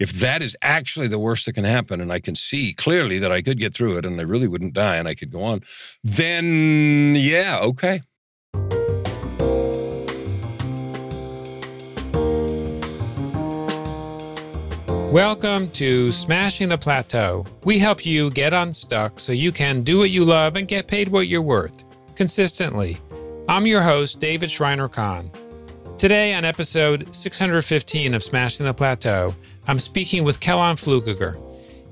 if 0.00 0.12
that 0.12 0.40
is 0.40 0.56
actually 0.62 1.08
the 1.08 1.18
worst 1.18 1.44
that 1.44 1.52
can 1.52 1.64
happen, 1.64 2.00
and 2.00 2.10
I 2.10 2.20
can 2.20 2.34
see 2.34 2.72
clearly 2.72 3.18
that 3.18 3.30
I 3.30 3.42
could 3.42 3.60
get 3.60 3.74
through 3.74 3.98
it 3.98 4.06
and 4.06 4.18
I 4.18 4.22
really 4.22 4.48
wouldn't 4.48 4.72
die 4.72 4.96
and 4.96 5.06
I 5.06 5.14
could 5.14 5.30
go 5.30 5.42
on, 5.42 5.60
then 6.02 7.14
yeah, 7.14 7.60
okay. 7.60 8.00
Welcome 15.12 15.70
to 15.72 16.10
Smashing 16.12 16.70
the 16.70 16.78
Plateau. 16.78 17.44
We 17.64 17.78
help 17.78 18.06
you 18.06 18.30
get 18.30 18.54
unstuck 18.54 19.20
so 19.20 19.32
you 19.32 19.52
can 19.52 19.82
do 19.82 19.98
what 19.98 20.08
you 20.08 20.24
love 20.24 20.56
and 20.56 20.66
get 20.66 20.86
paid 20.86 21.08
what 21.08 21.28
you're 21.28 21.42
worth 21.42 21.84
consistently. 22.14 22.96
I'm 23.50 23.66
your 23.66 23.82
host, 23.82 24.18
David 24.18 24.50
Shriner 24.50 24.88
Cahn. 24.88 25.30
Today, 25.98 26.32
on 26.32 26.46
episode 26.46 27.14
615 27.14 28.14
of 28.14 28.22
Smashing 28.22 28.64
the 28.64 28.72
Plateau, 28.72 29.34
I'm 29.70 29.78
speaking 29.78 30.24
with 30.24 30.40
Kellan 30.40 30.74
Fluckiger. 30.74 31.40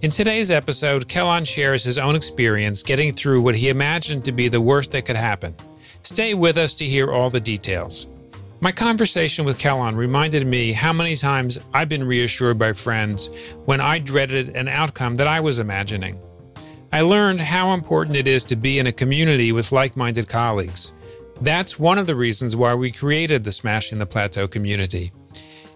In 0.03 0.11
today's 0.11 0.51
episode, 0.51 1.09
Kellan 1.09 1.45
shares 1.45 1.85
his 1.85 1.97
own 1.97 2.17
experience 2.17 2.83
getting 2.83 3.13
through 3.13 3.41
what 3.41 3.55
he 3.55 3.69
imagined 3.69 4.25
to 4.25 4.33
be 4.33 4.49
the 4.49 4.61
worst 4.61 4.91
that 4.91 5.05
could 5.05 5.15
happen. 5.15 5.55
Stay 6.03 6.35
with 6.35 6.57
us 6.59 6.75
to 6.75 6.85
hear 6.85 7.13
all 7.13 7.31
the 7.31 7.39
details. 7.39 8.09
My 8.59 8.73
conversation 8.73 9.45
with 9.45 9.61
Kellan 9.61 9.95
reminded 9.95 10.45
me 10.45 10.73
how 10.73 10.93
many 10.93 11.15
times 11.15 11.61
I've 11.73 11.89
been 11.89 12.03
reassured 12.03 12.59
by 12.59 12.73
friends 12.73 13.31
when 13.67 13.81
I 13.81 14.01
dreaded 14.01 14.57
an 14.57 14.67
outcome 14.67 15.15
that 15.15 15.29
I 15.29 15.39
was 15.39 15.61
imagining. 15.61 16.21
I 16.93 17.03
learned 17.03 17.41
how 17.41 17.75
important 17.75 18.17
it 18.17 18.27
is 18.27 18.43
to 18.47 18.57
be 18.57 18.81
in 18.81 18.89
a 18.89 18.93
community 18.93 19.53
with 19.53 19.71
like 19.71 19.97
minded 19.97 20.27
colleagues. 20.27 20.93
That's 21.43 21.79
one 21.79 21.99
of 21.99 22.09
the 22.09 22.17
reasons 22.17 22.57
why 22.57 22.75
we 22.75 22.91
created 22.91 23.45
the 23.45 23.53
Smashing 23.53 24.01
the 24.01 24.07
Plateau 24.07 24.49
community. 24.49 25.13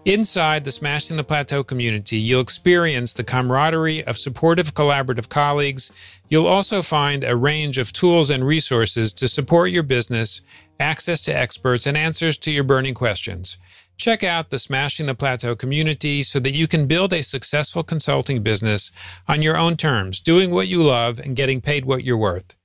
Inside 0.05 0.65
the 0.65 0.71
Smashing 0.71 1.15
the 1.15 1.23
Plateau 1.23 1.63
community, 1.63 2.17
you'll 2.17 2.41
experience 2.41 3.13
the 3.13 3.23
camaraderie 3.23 4.03
of 4.03 4.17
supportive, 4.17 4.73
collaborative 4.73 5.29
colleagues. 5.29 5.91
You'll 6.27 6.45
also 6.45 6.81
find 6.81 7.23
a 7.23 7.37
range 7.37 7.77
of 7.77 7.93
tools 7.93 8.29
and 8.29 8.45
resources 8.45 9.13
to 9.13 9.29
support 9.29 9.71
your 9.71 9.83
business, 9.83 10.41
access 10.77 11.21
to 11.21 11.31
experts, 11.31 11.87
and 11.87 11.95
answers 11.95 12.37
to 12.39 12.51
your 12.51 12.65
burning 12.65 12.93
questions. 12.93 13.57
Check 13.95 14.25
out 14.25 14.49
the 14.49 14.59
Smashing 14.59 15.05
the 15.05 15.15
Plateau 15.15 15.55
community 15.55 16.21
so 16.21 16.37
that 16.41 16.53
you 16.53 16.67
can 16.67 16.85
build 16.85 17.13
a 17.13 17.23
successful 17.23 17.81
consulting 17.81 18.43
business 18.43 18.91
on 19.29 19.41
your 19.41 19.55
own 19.55 19.77
terms, 19.77 20.19
doing 20.19 20.51
what 20.51 20.67
you 20.67 20.83
love 20.83 21.17
and 21.17 21.33
getting 21.33 21.61
paid 21.61 21.85
what 21.85 22.03
you're 22.03 22.17
worth. 22.17 22.57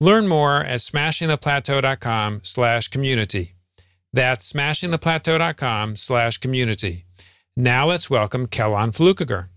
Learn 0.00 0.26
more 0.26 0.56
at 0.56 0.80
smashingtheplateau.com 0.80 2.40
slash 2.42 2.88
community. 2.88 3.54
That's 4.12 4.52
smashingtheplateau.com 4.52 5.96
slash 5.96 6.38
community. 6.38 7.04
Now 7.56 7.86
let's 7.86 8.10
welcome 8.10 8.46
Kellan 8.46 8.90
Fluckiger. 8.90 9.48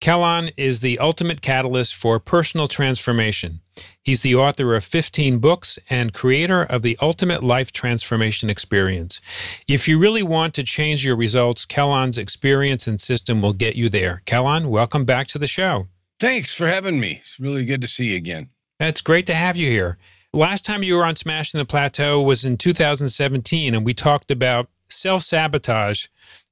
Kellan 0.00 0.50
is 0.56 0.80
the 0.80 0.98
ultimate 0.98 1.40
catalyst 1.40 1.94
for 1.94 2.20
personal 2.20 2.68
transformation. 2.68 3.60
He's 4.02 4.22
the 4.22 4.34
author 4.34 4.76
of 4.76 4.84
15 4.84 5.38
books 5.38 5.78
and 5.90 6.14
creator 6.14 6.62
of 6.62 6.82
the 6.82 6.96
Ultimate 7.02 7.42
Life 7.42 7.72
Transformation 7.72 8.48
Experience. 8.48 9.20
If 9.66 9.88
you 9.88 9.98
really 9.98 10.22
want 10.22 10.54
to 10.54 10.62
change 10.62 11.04
your 11.04 11.16
results, 11.16 11.66
Kellan's 11.66 12.16
experience 12.16 12.86
and 12.86 13.00
system 13.00 13.42
will 13.42 13.52
get 13.52 13.74
you 13.74 13.88
there. 13.88 14.22
Kellan, 14.24 14.70
welcome 14.70 15.04
back 15.04 15.26
to 15.28 15.38
the 15.38 15.48
show. 15.48 15.88
Thanks 16.20 16.54
for 16.54 16.68
having 16.68 17.00
me. 17.00 17.18
It's 17.20 17.40
really 17.40 17.64
good 17.64 17.80
to 17.80 17.88
see 17.88 18.10
you 18.10 18.16
again. 18.16 18.50
It's 18.78 19.00
great 19.00 19.26
to 19.26 19.34
have 19.34 19.56
you 19.56 19.66
here. 19.66 19.98
Last 20.34 20.66
time 20.66 20.82
you 20.82 20.96
were 20.96 21.04
on 21.04 21.16
Smashing 21.16 21.58
the 21.58 21.64
Plateau 21.64 22.20
was 22.20 22.44
in 22.44 22.58
2017, 22.58 23.74
and 23.74 23.84
we 23.84 23.94
talked 23.94 24.30
about 24.30 24.68
self 24.90 25.22
sabotage 25.22 26.06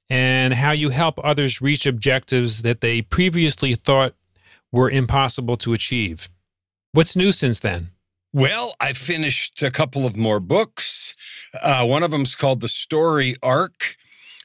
and 0.09 0.55
how 0.55 0.71
you 0.71 0.89
help 0.89 1.19
others 1.23 1.61
reach 1.61 1.85
objectives 1.85 2.63
that 2.63 2.81
they 2.81 3.03
previously 3.03 3.75
thought 3.75 4.15
were 4.71 4.89
impossible 4.89 5.57
to 5.57 5.73
achieve. 5.73 6.27
What's 6.91 7.15
new 7.15 7.31
since 7.31 7.59
then? 7.59 7.91
Well, 8.33 8.73
I 8.79 8.93
finished 8.93 9.61
a 9.61 9.69
couple 9.69 10.05
of 10.05 10.17
more 10.17 10.39
books. 10.39 11.13
Uh, 11.61 11.85
one 11.85 12.01
of 12.01 12.09
them 12.09 12.23
is 12.23 12.35
called 12.35 12.61
The 12.61 12.67
Story 12.67 13.35
Arc, 13.43 13.95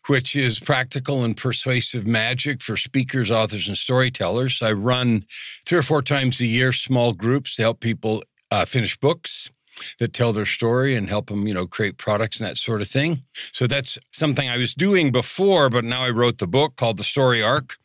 which 0.08 0.36
is 0.36 0.60
practical 0.60 1.24
and 1.24 1.36
persuasive 1.36 2.06
magic 2.06 2.60
for 2.60 2.76
speakers, 2.76 3.30
authors, 3.30 3.66
and 3.66 3.76
storytellers. 3.76 4.60
I 4.60 4.72
run 4.72 5.24
three 5.64 5.78
or 5.78 5.82
four 5.82 6.02
times 6.02 6.40
a 6.40 6.46
year 6.46 6.72
small 6.72 7.12
groups 7.14 7.56
to 7.56 7.62
help 7.62 7.80
people 7.80 8.22
uh, 8.52 8.66
finish 8.66 8.96
books 8.98 9.50
that 9.98 10.12
tell 10.12 10.32
their 10.32 10.46
story 10.46 10.94
and 10.94 11.08
help 11.08 11.26
them, 11.28 11.46
you 11.46 11.54
know, 11.54 11.66
create 11.66 11.96
products 11.96 12.38
and 12.38 12.48
that 12.48 12.58
sort 12.58 12.82
of 12.82 12.88
thing. 12.88 13.22
So 13.32 13.66
that's 13.66 13.98
something 14.12 14.48
I 14.48 14.58
was 14.58 14.74
doing 14.74 15.10
before, 15.10 15.70
but 15.70 15.84
now 15.84 16.02
I 16.02 16.10
wrote 16.10 16.38
the 16.38 16.46
book 16.46 16.76
called 16.76 16.98
The 16.98 17.04
Story 17.04 17.42
Arc. 17.42 17.76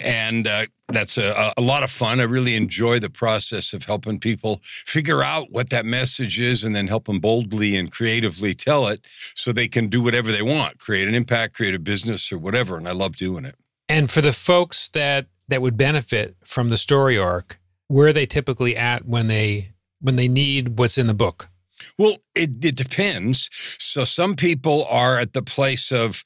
And 0.00 0.46
uh, 0.46 0.66
that's 0.88 1.18
a, 1.18 1.52
a, 1.56 1.60
lot 1.60 1.82
of 1.82 1.90
fun. 1.90 2.20
I 2.20 2.24
really 2.24 2.54
enjoy 2.54 3.00
the 3.00 3.10
process 3.10 3.72
of 3.72 3.86
helping 3.86 4.20
people 4.20 4.60
figure 4.62 5.20
out 5.20 5.50
what 5.50 5.70
that 5.70 5.84
message 5.84 6.40
is 6.40 6.62
and 6.62 6.76
then 6.76 6.86
help 6.86 7.06
them 7.06 7.18
boldly 7.18 7.74
and 7.74 7.90
creatively 7.90 8.54
tell 8.54 8.86
it 8.86 9.04
so 9.34 9.50
they 9.50 9.66
can 9.66 9.88
do 9.88 10.00
whatever 10.00 10.30
they 10.30 10.42
want, 10.42 10.78
create 10.78 11.08
an 11.08 11.14
impact, 11.14 11.56
create 11.56 11.74
a 11.74 11.80
business 11.80 12.30
or 12.30 12.38
whatever. 12.38 12.76
And 12.76 12.86
I 12.86 12.92
love 12.92 13.16
doing 13.16 13.44
it. 13.44 13.56
And 13.88 14.12
for 14.12 14.20
the 14.20 14.32
folks 14.32 14.90
that 14.90 15.26
that 15.48 15.60
would 15.60 15.76
benefit 15.76 16.36
from 16.44 16.68
the 16.68 16.78
story 16.78 17.18
arc, 17.18 17.58
where 17.88 18.08
are 18.08 18.12
they 18.12 18.26
typically 18.26 18.76
at 18.76 19.06
when 19.06 19.26
they 19.26 19.73
when 20.04 20.16
they 20.16 20.28
need 20.28 20.78
what's 20.78 20.98
in 20.98 21.06
the 21.06 21.14
book? 21.14 21.48
Well, 21.98 22.18
it, 22.34 22.64
it 22.64 22.76
depends. 22.76 23.48
So 23.78 24.04
some 24.04 24.36
people 24.36 24.84
are 24.84 25.18
at 25.18 25.32
the 25.32 25.42
place 25.42 25.90
of, 25.90 26.22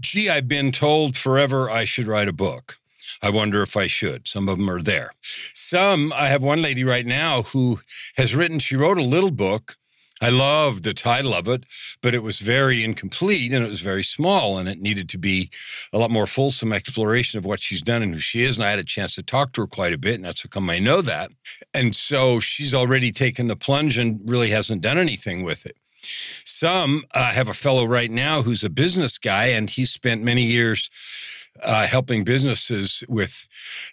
gee, 0.00 0.30
I've 0.30 0.48
been 0.48 0.70
told 0.70 1.16
forever 1.16 1.68
I 1.68 1.84
should 1.84 2.06
write 2.06 2.28
a 2.28 2.32
book. 2.32 2.78
I 3.20 3.30
wonder 3.30 3.62
if 3.62 3.76
I 3.76 3.88
should. 3.88 4.26
Some 4.28 4.48
of 4.48 4.56
them 4.56 4.70
are 4.70 4.80
there. 4.80 5.10
Some, 5.52 6.12
I 6.14 6.28
have 6.28 6.42
one 6.42 6.62
lady 6.62 6.84
right 6.84 7.06
now 7.06 7.42
who 7.42 7.80
has 8.16 8.34
written, 8.34 8.60
she 8.60 8.76
wrote 8.76 8.98
a 8.98 9.02
little 9.02 9.32
book 9.32 9.76
I 10.22 10.28
loved 10.28 10.84
the 10.84 10.94
title 10.94 11.34
of 11.34 11.48
it, 11.48 11.64
but 12.00 12.14
it 12.14 12.22
was 12.22 12.38
very 12.38 12.84
incomplete 12.84 13.52
and 13.52 13.64
it 13.64 13.68
was 13.68 13.80
very 13.80 14.04
small 14.04 14.56
and 14.56 14.68
it 14.68 14.80
needed 14.80 15.08
to 15.08 15.18
be 15.18 15.50
a 15.92 15.98
lot 15.98 16.12
more 16.12 16.28
fulsome 16.28 16.72
exploration 16.72 17.38
of 17.38 17.44
what 17.44 17.60
she's 17.60 17.82
done 17.82 18.02
and 18.02 18.14
who 18.14 18.20
she 18.20 18.44
is. 18.44 18.56
And 18.56 18.64
I 18.64 18.70
had 18.70 18.78
a 18.78 18.84
chance 18.84 19.16
to 19.16 19.24
talk 19.24 19.50
to 19.52 19.62
her 19.62 19.66
quite 19.66 19.92
a 19.92 19.98
bit, 19.98 20.14
and 20.14 20.24
that's 20.24 20.44
how 20.44 20.48
come 20.48 20.70
I 20.70 20.78
know 20.78 21.02
that. 21.02 21.32
And 21.74 21.92
so 21.92 22.38
she's 22.38 22.72
already 22.72 23.10
taken 23.10 23.48
the 23.48 23.56
plunge 23.56 23.98
and 23.98 24.20
really 24.24 24.50
hasn't 24.50 24.80
done 24.80 24.96
anything 24.96 25.42
with 25.42 25.66
it. 25.66 25.76
Some 26.02 27.02
uh, 27.14 27.32
have 27.32 27.48
a 27.48 27.54
fellow 27.54 27.84
right 27.84 28.10
now 28.10 28.42
who's 28.42 28.62
a 28.62 28.70
business 28.70 29.18
guy, 29.18 29.46
and 29.46 29.68
he 29.68 29.84
spent 29.84 30.22
many 30.22 30.42
years 30.42 30.88
uh, 31.64 31.86
helping 31.88 32.22
businesses 32.22 33.02
with 33.08 33.44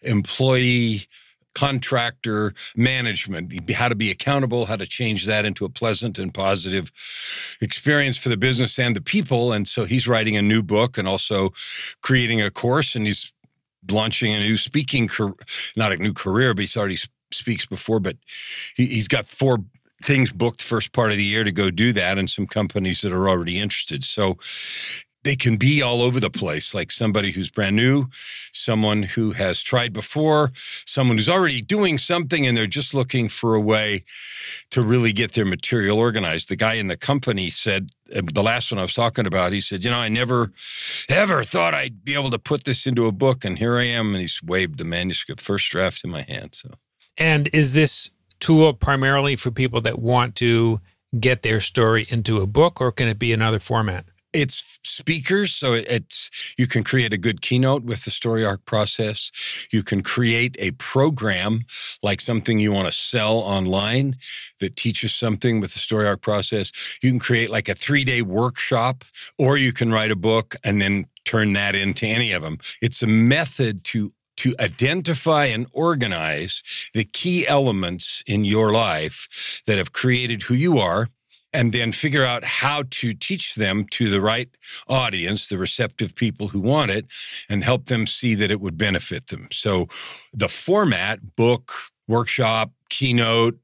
employee 0.03 1.07
contractor 1.55 2.53
management, 2.75 3.69
how 3.71 3.89
to 3.89 3.95
be 3.95 4.11
accountable, 4.11 4.65
how 4.65 4.75
to 4.75 4.85
change 4.85 5.25
that 5.25 5.45
into 5.45 5.65
a 5.65 5.69
pleasant 5.69 6.17
and 6.17 6.33
positive 6.33 6.91
experience 7.61 8.17
for 8.17 8.29
the 8.29 8.37
business 8.37 8.77
and 8.79 8.95
the 8.95 9.01
people. 9.01 9.51
And 9.51 9.67
so 9.67 9.85
he's 9.85 10.07
writing 10.07 10.37
a 10.37 10.41
new 10.41 10.63
book 10.63 10.97
and 10.97 11.07
also 11.07 11.51
creating 12.01 12.41
a 12.41 12.51
course, 12.51 12.95
and 12.95 13.05
he's 13.05 13.33
launching 13.89 14.33
a 14.33 14.39
new 14.39 14.57
speaking, 14.57 15.09
not 15.75 15.91
a 15.91 15.97
new 15.97 16.13
career, 16.13 16.53
but 16.53 16.61
he's 16.61 16.77
already 16.77 16.97
speaks 17.31 17.65
before, 17.65 17.99
but 17.99 18.17
he, 18.75 18.85
he's 18.87 19.07
got 19.07 19.25
four 19.25 19.59
things 20.03 20.31
booked 20.31 20.61
first 20.61 20.93
part 20.93 21.11
of 21.11 21.17
the 21.17 21.23
year 21.23 21.43
to 21.43 21.51
go 21.51 21.69
do 21.69 21.91
that 21.93 22.17
and 22.17 22.29
some 22.29 22.47
companies 22.47 23.01
that 23.01 23.11
are 23.11 23.27
already 23.27 23.59
interested. 23.59 24.03
So 24.03 24.37
they 25.23 25.35
can 25.35 25.57
be 25.57 25.81
all 25.81 26.01
over 26.01 26.19
the 26.19 26.29
place, 26.29 26.73
like 26.73 26.91
somebody 26.91 27.31
who's 27.31 27.49
brand 27.49 27.75
new, 27.75 28.07
someone 28.53 29.03
who 29.03 29.31
has 29.31 29.61
tried 29.61 29.91
before, 29.91 30.51
someone 30.85 31.17
who's 31.17 31.29
already 31.29 31.61
doing 31.61 31.97
something 31.97 32.47
and 32.47 32.55
they're 32.55 32.67
just 32.67 32.93
looking 32.93 33.27
for 33.27 33.53
a 33.53 33.59
way 33.59 34.03
to 34.71 34.81
really 34.81 35.11
get 35.11 35.33
their 35.33 35.45
material 35.45 35.97
organized. 35.97 36.49
The 36.49 36.55
guy 36.55 36.75
in 36.75 36.87
the 36.87 36.97
company 36.97 37.49
said, 37.49 37.89
the 38.07 38.43
last 38.43 38.71
one 38.71 38.79
I 38.79 38.83
was 38.83 38.93
talking 38.93 39.25
about, 39.25 39.51
he 39.51 39.61
said, 39.61 39.83
You 39.83 39.91
know, 39.91 39.99
I 39.99 40.09
never 40.09 40.51
ever 41.09 41.43
thought 41.43 41.75
I'd 41.75 42.03
be 42.03 42.13
able 42.13 42.31
to 42.31 42.39
put 42.39 42.63
this 42.63 42.87
into 42.87 43.05
a 43.05 43.11
book. 43.11 43.45
And 43.45 43.57
here 43.57 43.77
I 43.77 43.83
am. 43.83 44.09
And 44.09 44.21
he's 44.21 44.41
waved 44.41 44.79
the 44.79 44.85
manuscript, 44.85 45.41
first 45.41 45.69
draft 45.69 46.03
in 46.03 46.09
my 46.09 46.23
hand. 46.23 46.51
So, 46.53 46.71
and 47.17 47.49
is 47.53 47.73
this 47.73 48.09
tool 48.39 48.73
primarily 48.73 49.35
for 49.35 49.51
people 49.51 49.81
that 49.81 49.99
want 49.99 50.35
to 50.37 50.79
get 51.19 51.41
their 51.41 51.59
story 51.59 52.05
into 52.09 52.39
a 52.39 52.47
book, 52.47 52.79
or 52.81 52.91
can 52.91 53.07
it 53.07 53.19
be 53.19 53.33
another 53.33 53.59
format? 53.59 54.05
It's 54.31 54.79
speakers, 54.83 55.53
so 55.53 55.73
it's 55.73 56.53
you 56.57 56.67
can 56.67 56.83
create 56.83 57.13
a 57.13 57.17
good 57.17 57.41
keynote 57.41 57.83
with 57.83 58.05
the 58.05 58.11
story 58.11 58.45
arc 58.45 58.63
process. 58.65 59.31
You 59.71 59.81
can 59.81 60.03
create 60.03 60.55
a 60.59 60.71
program 60.71 61.61
like 62.03 62.21
something 62.21 62.59
you 62.59 62.71
want 62.71 62.87
to 62.87 62.97
sell 62.97 63.37
online 63.37 64.17
that 64.59 64.75
teaches 64.75 65.15
something 65.15 65.59
with 65.59 65.73
the 65.73 65.79
story 65.79 66.07
arc 66.07 66.21
process. 66.21 66.99
You 67.01 67.09
can 67.09 67.19
create 67.19 67.49
like 67.49 67.69
a 67.69 67.73
three 67.73 68.03
day 68.03 68.21
workshop, 68.21 69.03
or 69.39 69.57
you 69.57 69.73
can 69.73 69.91
write 69.91 70.11
a 70.11 70.15
book 70.15 70.55
and 70.63 70.79
then 70.79 71.05
turn 71.25 71.53
that 71.53 71.75
into 71.75 72.05
any 72.05 72.31
of 72.31 72.43
them. 72.43 72.59
It's 72.81 73.01
a 73.01 73.07
method 73.07 73.83
to 73.85 74.13
to 74.37 74.55
identify 74.57 75.45
and 75.45 75.67
organize 75.73 76.63
the 76.93 77.03
key 77.03 77.45
elements 77.45 78.23
in 78.25 78.45
your 78.45 78.71
life 78.71 79.61
that 79.65 79.77
have 79.77 79.91
created 79.91 80.43
who 80.43 80.53
you 80.53 80.77
are 80.77 81.09
and 81.53 81.71
then 81.73 81.91
figure 81.91 82.23
out 82.23 82.43
how 82.43 82.83
to 82.89 83.13
teach 83.13 83.55
them 83.55 83.85
to 83.91 84.09
the 84.09 84.21
right 84.21 84.49
audience, 84.87 85.47
the 85.47 85.57
receptive 85.57 86.15
people 86.15 86.49
who 86.49 86.59
want 86.59 86.91
it, 86.91 87.07
and 87.49 87.63
help 87.63 87.85
them 87.85 88.05
see 88.05 88.35
that 88.35 88.51
it 88.51 88.61
would 88.61 88.77
benefit 88.77 89.27
them. 89.27 89.47
So 89.51 89.87
the 90.33 90.47
format, 90.47 91.35
book, 91.35 91.73
workshop, 92.07 92.71
keynote, 92.89 93.59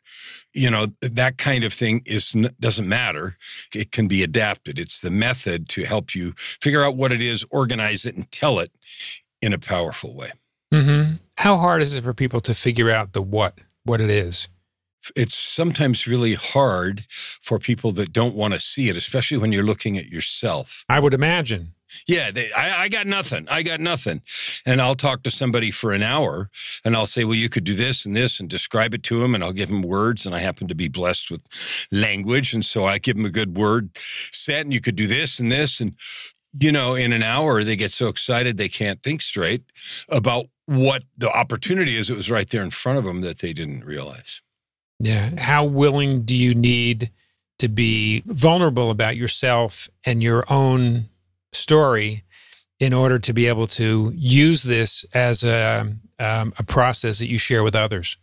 you 0.56 0.72
know 0.72 0.88
that 1.02 1.38
kind 1.38 1.64
of 1.64 1.74
thing 1.74 2.02
is 2.06 2.36
doesn't 2.60 2.88
matter 2.88 3.38
it 3.74 3.92
can 3.92 4.08
be 4.08 4.24
adapted 4.24 4.80
it's 4.80 5.02
the 5.02 5.12
method 5.12 5.68
to 5.70 5.84
help 5.84 6.16
you 6.16 6.32
figure 6.38 6.84
out 6.84 6.96
what 6.96 7.12
it 7.12 7.22
is 7.22 7.46
organize 7.52 8.06
it 8.06 8.16
and 8.16 8.32
tell 8.32 8.60
it 8.60 8.72
in 9.42 9.54
a 9.54 9.60
powerful 9.60 10.16
way 10.16 10.32
mm-hmm. 10.74 11.16
how 11.38 11.58
hard 11.58 11.82
is 11.82 11.94
it 11.94 12.04
for 12.04 12.14
people 12.14 12.42
to 12.42 12.54
figure 12.54 12.90
out 12.90 13.14
the 13.14 13.22
what 13.22 13.60
what 13.84 14.02
it 14.02 14.10
is 14.10 14.48
it's 15.16 15.36
sometimes 15.36 16.08
really 16.08 16.34
hard 16.34 17.06
for 17.10 17.60
people 17.60 17.92
that 17.94 18.14
don't 18.14 18.36
want 18.36 18.54
to 18.54 18.60
see 18.60 18.90
it, 18.90 18.98
especially 18.98 19.38
when 19.38 19.52
you're 19.52 19.64
looking 19.64 19.98
at 19.98 20.08
yourself. 20.08 20.86
I 20.90 21.00
would 21.00 21.14
imagine. 21.14 21.74
Yeah, 22.08 22.32
they, 22.32 22.52
I, 22.52 22.84
I, 22.84 22.90
got 22.90 23.08
nothing. 23.08 23.48
I 23.50 23.64
got 23.64 23.80
nothing. 23.80 24.22
And 24.66 24.82
I'll 24.82 24.96
talk 24.96 25.24
to 25.24 25.32
somebody 25.32 25.72
for 25.72 25.92
an 25.92 26.04
hour 26.04 26.50
and 26.84 26.96
I'll 26.96 27.06
say, 27.06 27.24
well, 27.24 27.36
you 27.36 27.50
could 27.50 27.64
do 27.64 27.74
this 27.74 28.06
and 28.06 28.16
this 28.16 28.40
and 28.40 28.50
describe 28.50 28.94
it 28.94 29.04
to 29.04 29.20
them. 29.20 29.36
And 29.36 29.44
I'll 29.44 29.54
give 29.54 29.70
them 29.70 29.82
words. 29.82 30.26
And 30.26 30.36
I 30.36 30.40
happen 30.40 30.68
to 30.68 30.76
be 30.76 30.88
blessed 30.88 31.32
with 31.32 31.42
language. 31.92 32.54
And 32.54 32.66
so 32.66 32.86
I 32.86 32.98
give 32.98 33.16
them 33.16 33.26
a 33.26 33.30
good 33.30 33.58
word 33.58 33.92
set 33.98 34.62
and 34.62 34.74
you 34.74 34.82
could 34.82 34.96
do 34.96 35.08
this 35.08 35.40
and 35.40 35.52
this. 35.52 35.80
And, 35.80 35.94
you 36.60 36.72
know, 36.72 36.96
in 36.96 37.14
an 37.14 37.24
hour, 37.24 37.64
they 37.64 37.76
get 37.76 37.92
so 37.92 38.08
excited 38.08 38.58
they 38.58 38.70
can't 38.70 39.02
think 39.04 39.22
straight 39.22 39.64
about 40.10 40.46
what 40.66 41.04
the 41.18 41.30
opportunity 41.30 41.98
is. 41.98 42.10
It 42.10 42.16
was 42.16 42.32
right 42.32 42.50
there 42.50 42.64
in 42.64 42.72
front 42.72 42.98
of 42.98 43.04
them 43.04 43.22
that 43.22 43.40
they 43.40 43.54
didn't 43.54 43.86
realize. 43.86 44.42
Yeah. 45.06 45.40
How 45.40 45.66
willing 45.66 46.24
do 46.24 46.36
you 46.36 46.56
need 46.56 47.12
to 47.60 47.68
be 47.68 48.24
vulnerable 48.26 48.90
about 48.90 49.16
yourself 49.16 49.88
and 50.04 50.24
your 50.24 50.52
own 50.52 51.10
story 51.54 52.24
in 52.80 52.92
order 52.92 53.20
to 53.20 53.32
be 53.32 53.46
able 53.46 53.68
to 53.68 54.12
use 54.16 54.64
this 54.64 55.06
as 55.14 55.44
a, 55.44 55.96
um, 56.18 56.54
a 56.58 56.64
process 56.64 57.20
that 57.20 57.28
you 57.28 57.38
share 57.38 57.62
with 57.62 57.76
others? 57.76 58.18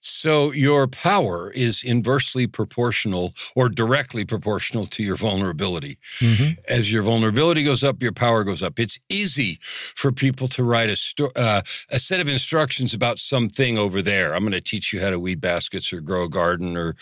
So 0.00 0.52
your 0.52 0.86
power 0.86 1.50
is 1.50 1.82
inversely 1.82 2.46
proportional 2.46 3.34
or 3.54 3.68
directly 3.68 4.24
proportional 4.24 4.86
to 4.86 5.02
your 5.02 5.16
vulnerability. 5.16 5.98
Mm-hmm. 6.20 6.60
As 6.68 6.92
your 6.92 7.02
vulnerability 7.02 7.64
goes 7.64 7.82
up, 7.82 8.02
your 8.02 8.12
power 8.12 8.44
goes 8.44 8.62
up. 8.62 8.78
It's 8.78 8.98
easy 9.08 9.58
for 9.60 10.12
people 10.12 10.48
to 10.48 10.62
write 10.62 10.90
a 10.90 10.96
sto- 10.96 11.32
uh, 11.34 11.62
a 11.90 11.98
set 11.98 12.20
of 12.20 12.28
instructions 12.28 12.94
about 12.94 13.18
something 13.18 13.78
over 13.78 14.00
there. 14.00 14.34
I'm 14.34 14.42
going 14.42 14.52
to 14.52 14.60
teach 14.60 14.92
you 14.92 15.00
how 15.00 15.10
to 15.10 15.18
weed 15.18 15.40
baskets 15.40 15.92
or 15.92 16.00
grow 16.00 16.24
a 16.24 16.28
garden 16.28 16.76
or 16.76 16.94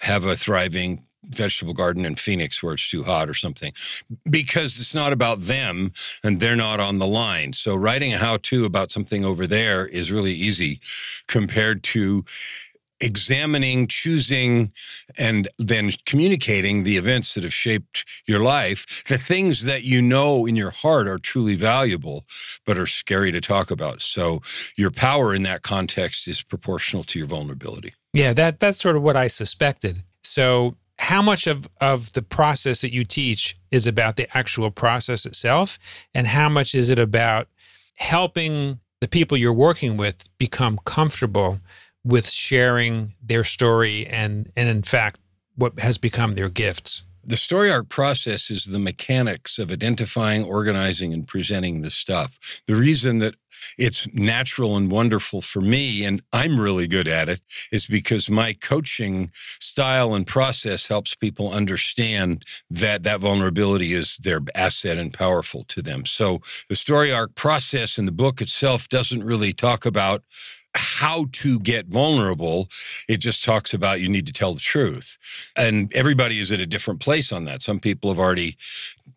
have 0.00 0.24
a 0.24 0.36
thriving 0.36 1.02
vegetable 1.28 1.74
garden 1.74 2.04
in 2.04 2.14
Phoenix 2.14 2.62
where 2.62 2.74
it's 2.74 2.90
too 2.90 3.04
hot 3.04 3.28
or 3.28 3.34
something 3.34 3.72
because 4.28 4.78
it's 4.78 4.94
not 4.94 5.12
about 5.12 5.40
them 5.40 5.92
and 6.22 6.40
they're 6.40 6.56
not 6.56 6.80
on 6.80 6.98
the 6.98 7.06
line. 7.06 7.52
So 7.52 7.74
writing 7.74 8.12
a 8.14 8.18
how 8.18 8.38
to 8.38 8.64
about 8.64 8.92
something 8.92 9.24
over 9.24 9.46
there 9.46 9.86
is 9.86 10.12
really 10.12 10.34
easy 10.34 10.80
compared 11.26 11.82
to 11.84 12.24
examining, 13.00 13.86
choosing, 13.86 14.72
and 15.18 15.48
then 15.58 15.90
communicating 16.06 16.84
the 16.84 16.96
events 16.96 17.34
that 17.34 17.44
have 17.44 17.52
shaped 17.52 18.04
your 18.26 18.40
life, 18.40 19.04
the 19.08 19.18
things 19.18 19.64
that 19.64 19.84
you 19.84 20.00
know 20.00 20.46
in 20.46 20.56
your 20.56 20.70
heart 20.70 21.06
are 21.06 21.18
truly 21.18 21.54
valuable, 21.54 22.24
but 22.64 22.78
are 22.78 22.86
scary 22.86 23.30
to 23.32 23.40
talk 23.40 23.70
about. 23.70 24.00
So 24.00 24.40
your 24.76 24.90
power 24.90 25.34
in 25.34 25.42
that 25.42 25.62
context 25.62 26.26
is 26.28 26.42
proportional 26.42 27.04
to 27.04 27.18
your 27.18 27.28
vulnerability. 27.28 27.94
Yeah, 28.12 28.32
that 28.32 28.60
that's 28.60 28.80
sort 28.80 28.96
of 28.96 29.02
what 29.02 29.16
I 29.16 29.26
suspected. 29.26 30.02
So 30.24 30.76
how 30.98 31.22
much 31.22 31.46
of, 31.46 31.68
of 31.80 32.12
the 32.14 32.22
process 32.22 32.80
that 32.80 32.92
you 32.92 33.04
teach 33.04 33.58
is 33.70 33.86
about 33.86 34.16
the 34.16 34.34
actual 34.36 34.70
process 34.70 35.26
itself 35.26 35.78
and 36.14 36.26
how 36.26 36.48
much 36.48 36.74
is 36.74 36.90
it 36.90 36.98
about 36.98 37.48
helping 37.94 38.80
the 39.00 39.08
people 39.08 39.36
you're 39.36 39.52
working 39.52 39.96
with 39.96 40.24
become 40.38 40.78
comfortable 40.84 41.60
with 42.04 42.30
sharing 42.30 43.14
their 43.22 43.44
story 43.44 44.06
and 44.06 44.50
and 44.56 44.68
in 44.68 44.82
fact 44.82 45.20
what 45.56 45.78
has 45.80 45.98
become 45.98 46.32
their 46.32 46.48
gifts 46.48 47.02
the 47.26 47.36
story 47.36 47.70
arc 47.70 47.88
process 47.88 48.50
is 48.50 48.64
the 48.64 48.78
mechanics 48.78 49.58
of 49.58 49.70
identifying, 49.70 50.44
organizing, 50.44 51.12
and 51.12 51.26
presenting 51.26 51.82
the 51.82 51.90
stuff. 51.90 52.62
The 52.66 52.76
reason 52.76 53.18
that 53.18 53.34
it's 53.78 54.12
natural 54.14 54.76
and 54.76 54.90
wonderful 54.90 55.40
for 55.40 55.60
me, 55.60 56.04
and 56.04 56.22
I'm 56.32 56.60
really 56.60 56.86
good 56.86 57.08
at 57.08 57.28
it, 57.28 57.40
is 57.72 57.86
because 57.86 58.30
my 58.30 58.52
coaching 58.52 59.30
style 59.34 60.14
and 60.14 60.26
process 60.26 60.88
helps 60.88 61.14
people 61.14 61.52
understand 61.52 62.44
that 62.70 63.02
that 63.02 63.20
vulnerability 63.20 63.92
is 63.92 64.18
their 64.18 64.40
asset 64.54 64.98
and 64.98 65.12
powerful 65.12 65.64
to 65.68 65.82
them. 65.82 66.04
So 66.04 66.40
the 66.68 66.76
story 66.76 67.12
arc 67.12 67.34
process 67.34 67.98
in 67.98 68.06
the 68.06 68.12
book 68.12 68.40
itself 68.40 68.88
doesn't 68.88 69.24
really 69.24 69.52
talk 69.52 69.86
about 69.86 70.22
how 70.76 71.26
to 71.32 71.58
get 71.60 71.86
vulnerable. 71.86 72.68
It 73.08 73.18
just 73.18 73.44
talks 73.44 73.74
about 73.74 74.00
you 74.00 74.08
need 74.08 74.26
to 74.26 74.32
tell 74.32 74.54
the 74.54 74.60
truth. 74.60 75.18
And 75.56 75.92
everybody 75.94 76.38
is 76.38 76.52
at 76.52 76.60
a 76.60 76.66
different 76.66 77.00
place 77.00 77.32
on 77.32 77.44
that. 77.46 77.62
Some 77.62 77.80
people 77.80 78.10
have 78.10 78.18
already, 78.18 78.56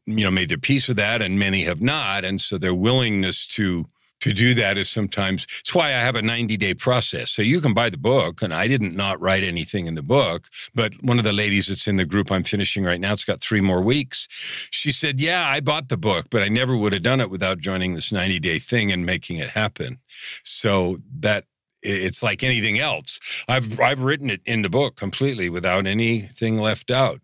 you 0.06 0.23
know, 0.23 0.31
made 0.31 0.50
their 0.50 0.57
peace 0.57 0.88
with 0.88 0.97
that 0.97 1.21
and 1.21 1.39
many 1.39 1.63
have 1.63 1.81
not. 1.81 2.25
And 2.25 2.41
so 2.41 2.57
their 2.57 2.75
willingness 2.75 3.47
to 3.50 3.85
to 4.21 4.33
do 4.33 4.54
that 4.56 4.77
is 4.77 4.89
sometimes 4.89 5.45
it's 5.60 5.74
why 5.74 5.88
I 5.88 6.00
have 6.00 6.16
a 6.16 6.21
90 6.21 6.57
day 6.57 6.74
process. 6.74 7.31
So 7.31 7.42
you 7.42 7.62
can 7.62 7.74
buy 7.74 7.89
the 7.89 7.98
book, 7.98 8.42
and 8.42 8.54
I 8.54 8.68
didn't 8.68 8.95
not 8.95 9.19
write 9.21 9.44
anything 9.44 9.88
in 9.88 9.95
the 9.95 10.04
book, 10.04 10.50
but 10.75 10.94
one 11.01 11.18
of 11.18 11.24
the 11.24 11.33
ladies 11.33 11.68
that's 11.68 11.88
in 11.88 11.95
the 11.95 12.06
group 12.06 12.31
I'm 12.31 12.44
finishing 12.44 12.83
right 12.83 13.00
now, 13.00 13.13
it's 13.13 13.24
got 13.24 13.42
three 13.42 13.62
more 13.62 13.81
weeks. 13.81 14.27
She 14.71 14.92
said, 14.92 15.19
Yeah, 15.19 15.48
I 15.48 15.60
bought 15.60 15.89
the 15.89 15.98
book, 15.98 16.27
but 16.30 16.44
I 16.44 16.48
never 16.48 16.75
would 16.75 16.94
have 16.94 17.04
done 17.04 17.21
it 17.21 17.30
without 17.30 17.60
joining 17.60 17.94
this 17.94 18.12
90 18.12 18.39
day 18.39 18.60
thing 18.60 18.92
and 18.92 19.06
making 19.06 19.38
it 19.38 19.50
happen. 19.50 20.00
So 20.44 21.00
that 21.19 21.45
it's 21.81 22.21
like 22.21 22.44
anything 22.44 22.80
else. 22.80 23.19
I've 23.48 23.80
I've 23.80 24.01
written 24.01 24.30
it 24.30 24.42
in 24.45 24.62
the 24.62 24.69
book 24.69 24.95
completely 24.95 25.50
without 25.50 25.88
anything 25.88 26.57
left 26.57 26.92
out. 26.92 27.21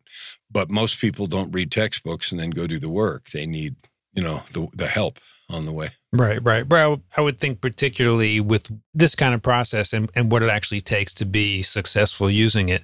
But 0.50 0.70
most 0.72 1.00
people 1.00 1.28
don't 1.28 1.52
read 1.52 1.72
textbooks 1.72 2.32
and 2.32 2.40
then 2.40 2.52
go 2.52 2.68
do 2.68 2.80
the 2.80 2.90
work. 2.90 3.30
They 3.32 3.46
need, 3.46 3.76
you 4.14 4.24
know, 4.24 4.44
the 4.54 4.68
the 4.74 4.88
help 4.88 5.20
on 5.50 5.66
the 5.66 5.74
way. 5.74 5.90
Right, 6.18 6.42
right. 6.44 6.68
Well, 6.68 7.02
I 7.18 7.22
would 7.22 7.40
think 7.40 7.62
particularly 7.62 8.40
with 8.40 8.72
this 8.94 9.16
kind 9.16 9.34
of 9.34 9.42
process 9.42 9.92
and, 9.92 10.10
and 10.16 10.32
what 10.32 10.44
it 10.44 10.50
actually 10.50 10.82
takes 10.82 11.14
to 11.16 11.26
be 11.26 11.62
successful 11.62 12.30
using 12.30 12.70
it. 12.70 12.84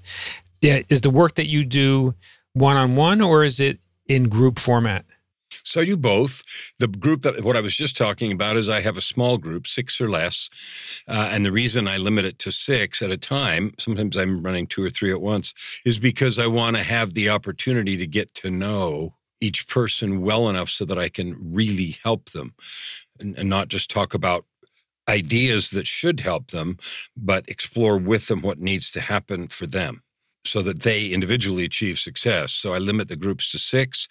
Yeah, 0.60 0.81
is 0.89 1.01
the 1.01 1.10
work 1.10 1.36
that 1.36 1.48
you 1.48 1.63
do 1.63 2.13
one 2.54 2.75
on 2.75 2.95
one 2.95 3.22
or 3.22 3.44
is 3.44 3.60
it 3.60 3.80
in 4.07 4.28
group 4.28 4.60
format? 4.60 5.06
So 5.51 5.81
I 5.81 5.86
do 5.86 5.98
both. 5.98 6.44
The 6.80 6.88
group 6.88 7.22
that 7.24 7.44
what 7.44 7.57
I 7.57 7.62
was 7.62 7.75
just 7.75 7.98
talking 7.98 8.31
about 8.31 8.57
is 8.57 8.69
I 8.69 8.81
have 8.81 8.98
a 8.98 9.01
small 9.01 9.38
group, 9.38 9.68
six 9.68 10.00
or 10.00 10.10
less, 10.10 10.50
uh, 11.07 11.30
and 11.31 11.45
the 11.45 11.51
reason 11.51 11.88
I 11.88 11.98
limit 11.98 12.25
it 12.25 12.39
to 12.39 12.51
six 12.51 13.01
at 13.01 13.12
a 13.12 13.17
time, 13.17 13.74
sometimes 13.77 14.17
I'm 14.17 14.44
running 14.44 14.67
two 14.67 14.84
or 14.84 14.89
three 14.89 15.12
at 15.12 15.22
once, 15.22 15.53
is 15.86 16.00
because 16.00 16.39
I 16.39 16.48
want 16.48 16.77
to 16.77 16.84
have 16.84 17.13
the 17.13 17.29
opportunity 17.29 17.98
to 17.98 18.08
get 18.08 18.34
to 18.36 18.50
know 18.50 19.15
each 19.41 19.67
person 19.67 20.21
well 20.21 20.48
enough 20.50 20.69
so 20.69 20.86
that 20.86 20.98
I 20.98 21.10
can 21.10 21.36
really 21.39 21.98
help 22.03 22.29
them, 22.29 22.53
and, 23.19 23.38
and 23.38 23.50
not 23.50 23.67
just 23.67 23.89
talk 23.89 24.13
about 24.13 24.45
ideas 25.10 25.71
that 25.71 25.88
should 25.88 26.19
help 26.19 26.51
them, 26.51 26.77
but 27.17 27.43
explore 27.48 27.98
with 27.98 28.27
them 28.27 28.41
what 28.41 28.60
needs 28.60 28.91
to 28.91 29.01
happen 29.01 29.48
for 29.48 29.65
them 29.65 30.03
so 30.45 30.62
that 30.62 30.81
they 30.81 31.07
individually 31.07 31.63
achieve 31.63 32.00
success. 32.00 32.51
So 32.51 32.74
I 32.74 32.77
limit 32.77 33.07
the 33.07 33.15
groups 33.15 33.51
to 33.51 33.60
six. 33.60 34.07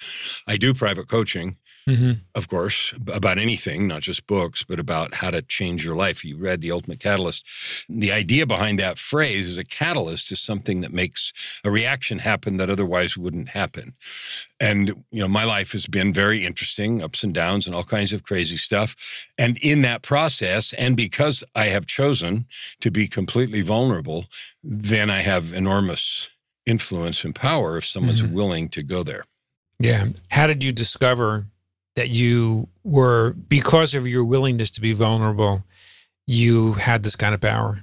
I 0.46 0.56
do 0.56 0.74
private 0.74 1.08
coaching 1.08 1.56
mm-hmm. 1.90 2.12
of 2.34 2.48
course, 2.48 2.94
about 3.12 3.38
anything, 3.38 3.86
not 3.86 4.02
just 4.02 4.26
books, 4.26 4.64
but 4.64 4.78
about 4.78 5.14
how 5.14 5.30
to 5.30 5.42
change 5.42 5.84
your 5.84 5.96
life. 5.96 6.24
You 6.24 6.36
read 6.36 6.60
The 6.60 6.70
Ultimate 6.70 7.00
Catalyst. 7.00 7.44
The 7.88 8.12
idea 8.12 8.46
behind 8.46 8.78
that 8.78 8.98
phrase 8.98 9.48
is 9.48 9.58
a 9.58 9.64
catalyst 9.64 10.32
is 10.32 10.40
something 10.40 10.80
that 10.80 10.92
makes 10.92 11.60
a 11.64 11.70
reaction 11.70 12.20
happen 12.20 12.56
that 12.56 12.70
otherwise 12.70 13.16
wouldn't 13.16 13.50
happen. 13.50 13.94
And, 14.58 14.88
you 15.10 15.20
know, 15.20 15.28
my 15.28 15.44
life 15.44 15.72
has 15.72 15.86
been 15.86 16.12
very 16.12 16.44
interesting, 16.44 17.02
ups 17.02 17.24
and 17.24 17.34
downs 17.34 17.66
and 17.66 17.74
all 17.74 17.84
kinds 17.84 18.12
of 18.12 18.22
crazy 18.22 18.56
stuff. 18.56 18.96
And 19.38 19.58
in 19.58 19.82
that 19.82 20.02
process, 20.02 20.72
and 20.74 20.96
because 20.96 21.42
I 21.54 21.66
have 21.66 21.86
chosen 21.86 22.46
to 22.80 22.90
be 22.90 23.08
completely 23.08 23.62
vulnerable, 23.62 24.24
then 24.62 25.10
I 25.10 25.22
have 25.22 25.52
enormous 25.52 26.30
influence 26.66 27.24
and 27.24 27.34
power 27.34 27.76
if 27.76 27.86
someone's 27.86 28.22
mm-hmm. 28.22 28.34
willing 28.34 28.68
to 28.70 28.82
go 28.82 29.02
there. 29.02 29.24
Yeah. 29.78 30.08
How 30.28 30.46
did 30.46 30.62
you 30.62 30.72
discover 30.72 31.46
that 31.96 32.08
you 32.08 32.68
were, 32.84 33.32
because 33.32 33.94
of 33.94 34.06
your 34.06 34.24
willingness 34.24 34.70
to 34.72 34.80
be 34.80 34.92
vulnerable, 34.92 35.64
you 36.26 36.74
had 36.74 37.02
this 37.02 37.16
kind 37.16 37.34
of 37.34 37.40
power? 37.40 37.82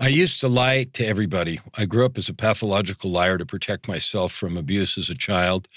I 0.00 0.08
used 0.08 0.40
to 0.40 0.48
lie 0.48 0.84
to 0.94 1.06
everybody. 1.06 1.60
I 1.74 1.84
grew 1.84 2.04
up 2.04 2.18
as 2.18 2.28
a 2.28 2.34
pathological 2.34 3.12
liar 3.12 3.38
to 3.38 3.46
protect 3.46 3.86
myself 3.86 4.32
from 4.32 4.56
abuse 4.56 4.98
as 4.98 5.08
a 5.08 5.14
child 5.14 5.68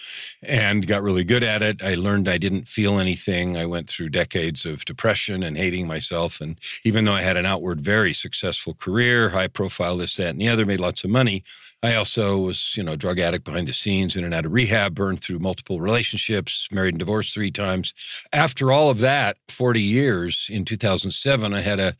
and 0.41 0.87
got 0.87 1.03
really 1.03 1.23
good 1.23 1.43
at 1.43 1.61
it. 1.61 1.83
I 1.83 1.93
learned 1.93 2.27
I 2.27 2.39
didn't 2.39 2.67
feel 2.67 2.97
anything. 2.97 3.55
I 3.55 3.67
went 3.67 3.87
through 3.87 4.09
decades 4.09 4.65
of 4.65 4.85
depression 4.85 5.43
and 5.43 5.55
hating 5.55 5.85
myself. 5.85 6.41
And 6.41 6.57
even 6.83 7.05
though 7.05 7.13
I 7.13 7.21
had 7.21 7.37
an 7.37 7.45
outward, 7.45 7.79
very 7.79 8.11
successful 8.11 8.73
career, 8.73 9.29
high 9.29 9.49
profile, 9.49 9.97
this, 9.97 10.15
that, 10.15 10.31
and 10.31 10.41
the 10.41 10.49
other, 10.49 10.65
made 10.65 10.79
lots 10.79 11.03
of 11.03 11.11
money, 11.11 11.43
I 11.83 11.93
also 11.93 12.39
was, 12.39 12.75
you 12.75 12.81
know, 12.81 12.95
drug 12.95 13.19
addict 13.19 13.45
behind 13.45 13.67
the 13.67 13.73
scenes, 13.73 14.17
in 14.17 14.23
and 14.23 14.33
out 14.33 14.47
of 14.47 14.51
rehab, 14.51 14.95
burned 14.95 15.21
through 15.21 15.39
multiple 15.39 15.79
relationships, 15.79 16.67
married 16.71 16.95
and 16.95 16.99
divorced 16.99 17.35
three 17.35 17.51
times. 17.51 17.93
After 18.33 18.71
all 18.71 18.89
of 18.89 18.97
that, 18.97 19.37
40 19.47 19.79
years, 19.79 20.47
in 20.51 20.65
2007, 20.65 21.53
I 21.53 21.61
had 21.61 21.79
a, 21.79 21.95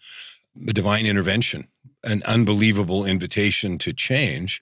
a 0.68 0.74
divine 0.74 1.06
intervention 1.06 1.68
an 2.08 2.24
unbelievable 2.26 3.06
invitation 3.06 3.78
to 3.80 3.94
change, 3.94 4.62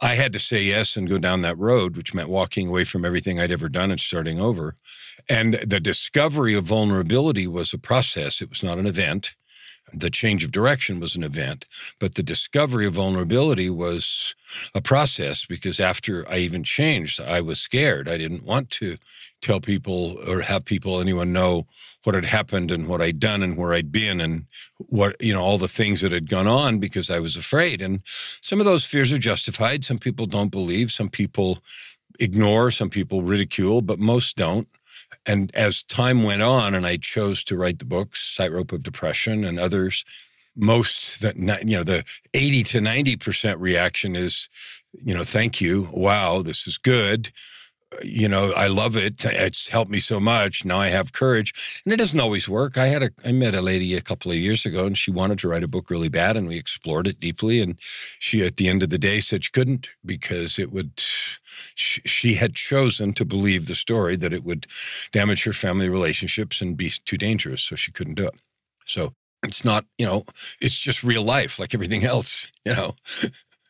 I 0.00 0.14
had 0.14 0.32
to 0.32 0.38
say 0.38 0.62
yes 0.62 0.96
and 0.96 1.08
go 1.08 1.18
down 1.18 1.42
that 1.42 1.58
road, 1.58 1.96
which 1.96 2.14
meant 2.14 2.28
walking 2.28 2.68
away 2.68 2.84
from 2.84 3.04
everything 3.04 3.38
I'd 3.38 3.52
ever 3.52 3.68
done 3.68 3.90
and 3.90 4.00
starting 4.00 4.40
over. 4.40 4.74
And 5.28 5.54
the 5.54 5.80
discovery 5.80 6.54
of 6.54 6.64
vulnerability 6.64 7.46
was 7.46 7.72
a 7.72 7.78
process, 7.78 8.40
it 8.40 8.50
was 8.50 8.62
not 8.62 8.78
an 8.78 8.86
event. 8.86 9.34
The 9.94 10.10
change 10.10 10.42
of 10.42 10.50
direction 10.50 10.98
was 10.98 11.14
an 11.14 11.22
event, 11.22 11.64
but 12.00 12.16
the 12.16 12.22
discovery 12.22 12.86
of 12.86 12.94
vulnerability 12.94 13.70
was 13.70 14.34
a 14.74 14.80
process 14.80 15.46
because 15.46 15.78
after 15.78 16.28
I 16.28 16.38
even 16.38 16.64
changed, 16.64 17.20
I 17.20 17.40
was 17.40 17.60
scared. 17.60 18.08
I 18.08 18.18
didn't 18.18 18.44
want 18.44 18.70
to 18.70 18.96
tell 19.42 19.60
people 19.60 20.18
or 20.28 20.40
have 20.40 20.64
people, 20.64 21.00
anyone 21.00 21.32
know 21.32 21.66
what 22.04 22.14
had 22.14 22.24
happened 22.24 22.70
and 22.70 22.88
what 22.88 23.02
I'd 23.02 23.20
done 23.20 23.42
and 23.42 23.56
where 23.56 23.72
I'd 23.72 23.92
been 23.92 24.20
and 24.20 24.46
what, 24.78 25.16
you 25.20 25.32
know, 25.32 25.42
all 25.42 25.58
the 25.58 25.68
things 25.68 26.00
that 26.00 26.12
had 26.12 26.28
gone 26.28 26.46
on 26.46 26.78
because 26.78 27.10
I 27.10 27.20
was 27.20 27.36
afraid. 27.36 27.82
And 27.82 28.00
some 28.40 28.60
of 28.60 28.66
those 28.66 28.84
fears 28.84 29.12
are 29.12 29.18
justified. 29.18 29.84
Some 29.84 29.98
people 29.98 30.26
don't 30.26 30.50
believe, 30.50 30.90
some 30.90 31.08
people 31.08 31.58
ignore, 32.18 32.70
some 32.70 32.90
people 32.90 33.22
ridicule, 33.22 33.82
but 33.82 33.98
most 33.98 34.36
don't. 34.36 34.68
And 35.24 35.54
as 35.54 35.84
time 35.84 36.22
went 36.22 36.42
on 36.42 36.74
and 36.74 36.86
I 36.86 36.96
chose 36.96 37.42
to 37.44 37.56
write 37.56 37.78
the 37.78 37.84
books, 37.84 38.34
Tightrope 38.36 38.72
of 38.72 38.82
Depression 38.82 39.44
and 39.44 39.58
others, 39.58 40.04
most 40.56 41.20
that 41.20 41.36
you 41.36 41.76
know 41.76 41.84
the 41.84 42.02
80 42.32 42.62
to 42.64 42.78
90% 42.80 43.56
reaction 43.58 44.16
is 44.16 44.48
you 45.04 45.14
know 45.14 45.22
thank 45.22 45.60
you 45.60 45.88
wow 45.92 46.40
this 46.40 46.66
is 46.66 46.78
good 46.78 47.30
you 48.02 48.28
know, 48.28 48.52
I 48.52 48.66
love 48.68 48.96
it. 48.96 49.24
It's 49.24 49.68
helped 49.68 49.90
me 49.90 50.00
so 50.00 50.20
much. 50.20 50.64
Now 50.64 50.80
I 50.80 50.88
have 50.88 51.12
courage. 51.12 51.80
And 51.84 51.92
it 51.92 51.96
doesn't 51.96 52.20
always 52.20 52.48
work. 52.48 52.78
I 52.78 52.86
had 52.86 53.02
a 53.02 53.10
I 53.24 53.32
met 53.32 53.54
a 53.54 53.60
lady 53.60 53.94
a 53.94 54.00
couple 54.00 54.30
of 54.30 54.36
years 54.36 54.64
ago 54.66 54.86
and 54.86 54.96
she 54.96 55.10
wanted 55.10 55.38
to 55.40 55.48
write 55.48 55.64
a 55.64 55.68
book 55.68 55.90
really 55.90 56.08
bad 56.08 56.36
and 56.36 56.48
we 56.48 56.56
explored 56.56 57.06
it 57.06 57.20
deeply 57.20 57.60
and 57.60 57.76
she 57.80 58.44
at 58.44 58.56
the 58.56 58.68
end 58.68 58.82
of 58.82 58.90
the 58.90 58.98
day 58.98 59.20
said 59.20 59.44
she 59.44 59.50
couldn't 59.50 59.88
because 60.04 60.58
it 60.58 60.72
would 60.72 61.02
she 61.74 62.34
had 62.34 62.54
chosen 62.54 63.12
to 63.14 63.24
believe 63.24 63.66
the 63.66 63.74
story 63.74 64.16
that 64.16 64.32
it 64.32 64.44
would 64.44 64.66
damage 65.12 65.44
her 65.44 65.52
family 65.52 65.88
relationships 65.88 66.60
and 66.60 66.76
be 66.76 66.90
too 66.90 67.16
dangerous 67.16 67.62
so 67.62 67.76
she 67.76 67.92
couldn't 67.92 68.14
do 68.14 68.26
it. 68.26 68.40
So 68.84 69.14
it's 69.42 69.64
not, 69.64 69.84
you 69.98 70.06
know, 70.06 70.24
it's 70.60 70.78
just 70.78 71.04
real 71.04 71.22
life 71.22 71.58
like 71.58 71.74
everything 71.74 72.04
else, 72.04 72.50
you 72.64 72.74
know. 72.74 72.94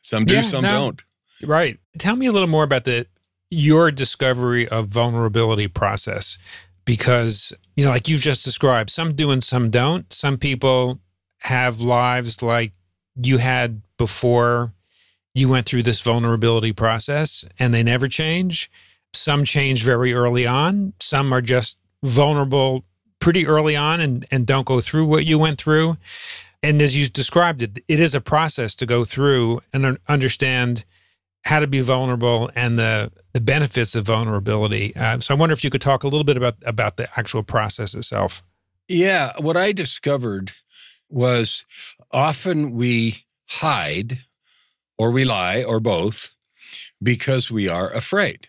Some 0.03 0.25
do, 0.25 0.35
yeah, 0.35 0.41
some 0.43 0.63
no, 0.63 0.71
don't. 0.71 1.05
Right. 1.43 1.79
Tell 1.99 2.17
me 2.17 2.27
a 2.27 2.33
little 2.33 2.49
more 2.49 2.65
about 2.65 2.85
the 2.85 3.07
your 3.51 3.91
discovery 3.91 4.67
of 4.69 4.89
vulnerability 4.89 5.69
process 5.69 6.39
because 6.85 7.53
you 7.77 7.85
know 7.85 7.91
like 7.91 8.09
you've 8.09 8.21
just 8.21 8.45
described 8.45 8.91
some 8.91 9.15
do 9.15 9.31
and 9.31 9.45
some 9.45 9.71
don't. 9.71 10.13
Some 10.13 10.39
people 10.39 11.01
have 11.41 11.81
lives 11.81 12.43
like 12.43 12.73
you 13.15 13.39
had 13.39 13.83
before 13.99 14.73
you 15.35 15.49
went 15.49 15.67
through 15.67 15.83
this 15.83 16.01
vulnerability 16.01 16.73
process 16.73 17.45
and 17.59 17.75
they 17.75 17.83
never 17.83 18.09
change. 18.09 18.71
Some 19.13 19.45
change 19.45 19.83
very 19.83 20.13
early 20.13 20.47
on. 20.47 20.95
Some 21.01 21.33
are 21.33 21.43
just 21.43 21.77
vulnerable 22.03 22.85
pretty 23.19 23.47
early 23.47 23.77
on 23.77 24.01
and, 24.01 24.27
and 24.31 24.47
don't 24.47 24.67
go 24.67 24.81
through 24.81 25.07
what 25.07 25.27
you 25.27 25.39
went 25.39 25.59
through. 25.59 25.97
And 26.63 26.81
as 26.81 26.97
you 26.97 27.09
described 27.09 27.63
it 27.63 27.85
it 27.87 28.01
is 28.01 28.15
a 28.15 28.21
process 28.21 28.75
to 28.77 28.87
go 28.87 29.05
through 29.05 29.61
and 29.73 29.99
understand 30.09 30.85
how 31.47 31.61
to 31.61 31.69
be 31.69 31.81
vulnerable 31.81 32.51
and 32.57 32.77
the 32.77 33.13
the 33.33 33.41
benefits 33.41 33.95
of 33.95 34.05
vulnerability. 34.05 34.95
Uh, 34.97 35.21
so 35.21 35.33
I 35.33 35.39
wonder 35.39 35.53
if 35.53 35.63
you 35.63 35.71
could 35.71 35.81
talk 35.81 36.03
a 36.03 36.09
little 36.09 36.25
bit 36.25 36.37
about 36.37 36.57
about 36.65 36.97
the 36.97 37.09
actual 37.17 37.45
process 37.45 37.95
itself. 37.95 38.43
Yeah, 38.89 39.33
what 39.39 39.57
I 39.57 39.71
discovered 39.71 40.53
was 41.09 41.65
often 42.11 42.73
we 42.73 43.25
hide 43.49 44.19
or 44.99 45.13
we 45.13 45.25
lie 45.25 45.63
or 45.63 45.79
both 45.79 46.35
because 47.01 47.49
we 47.49 47.69
are 47.69 47.93
afraid. 47.93 48.49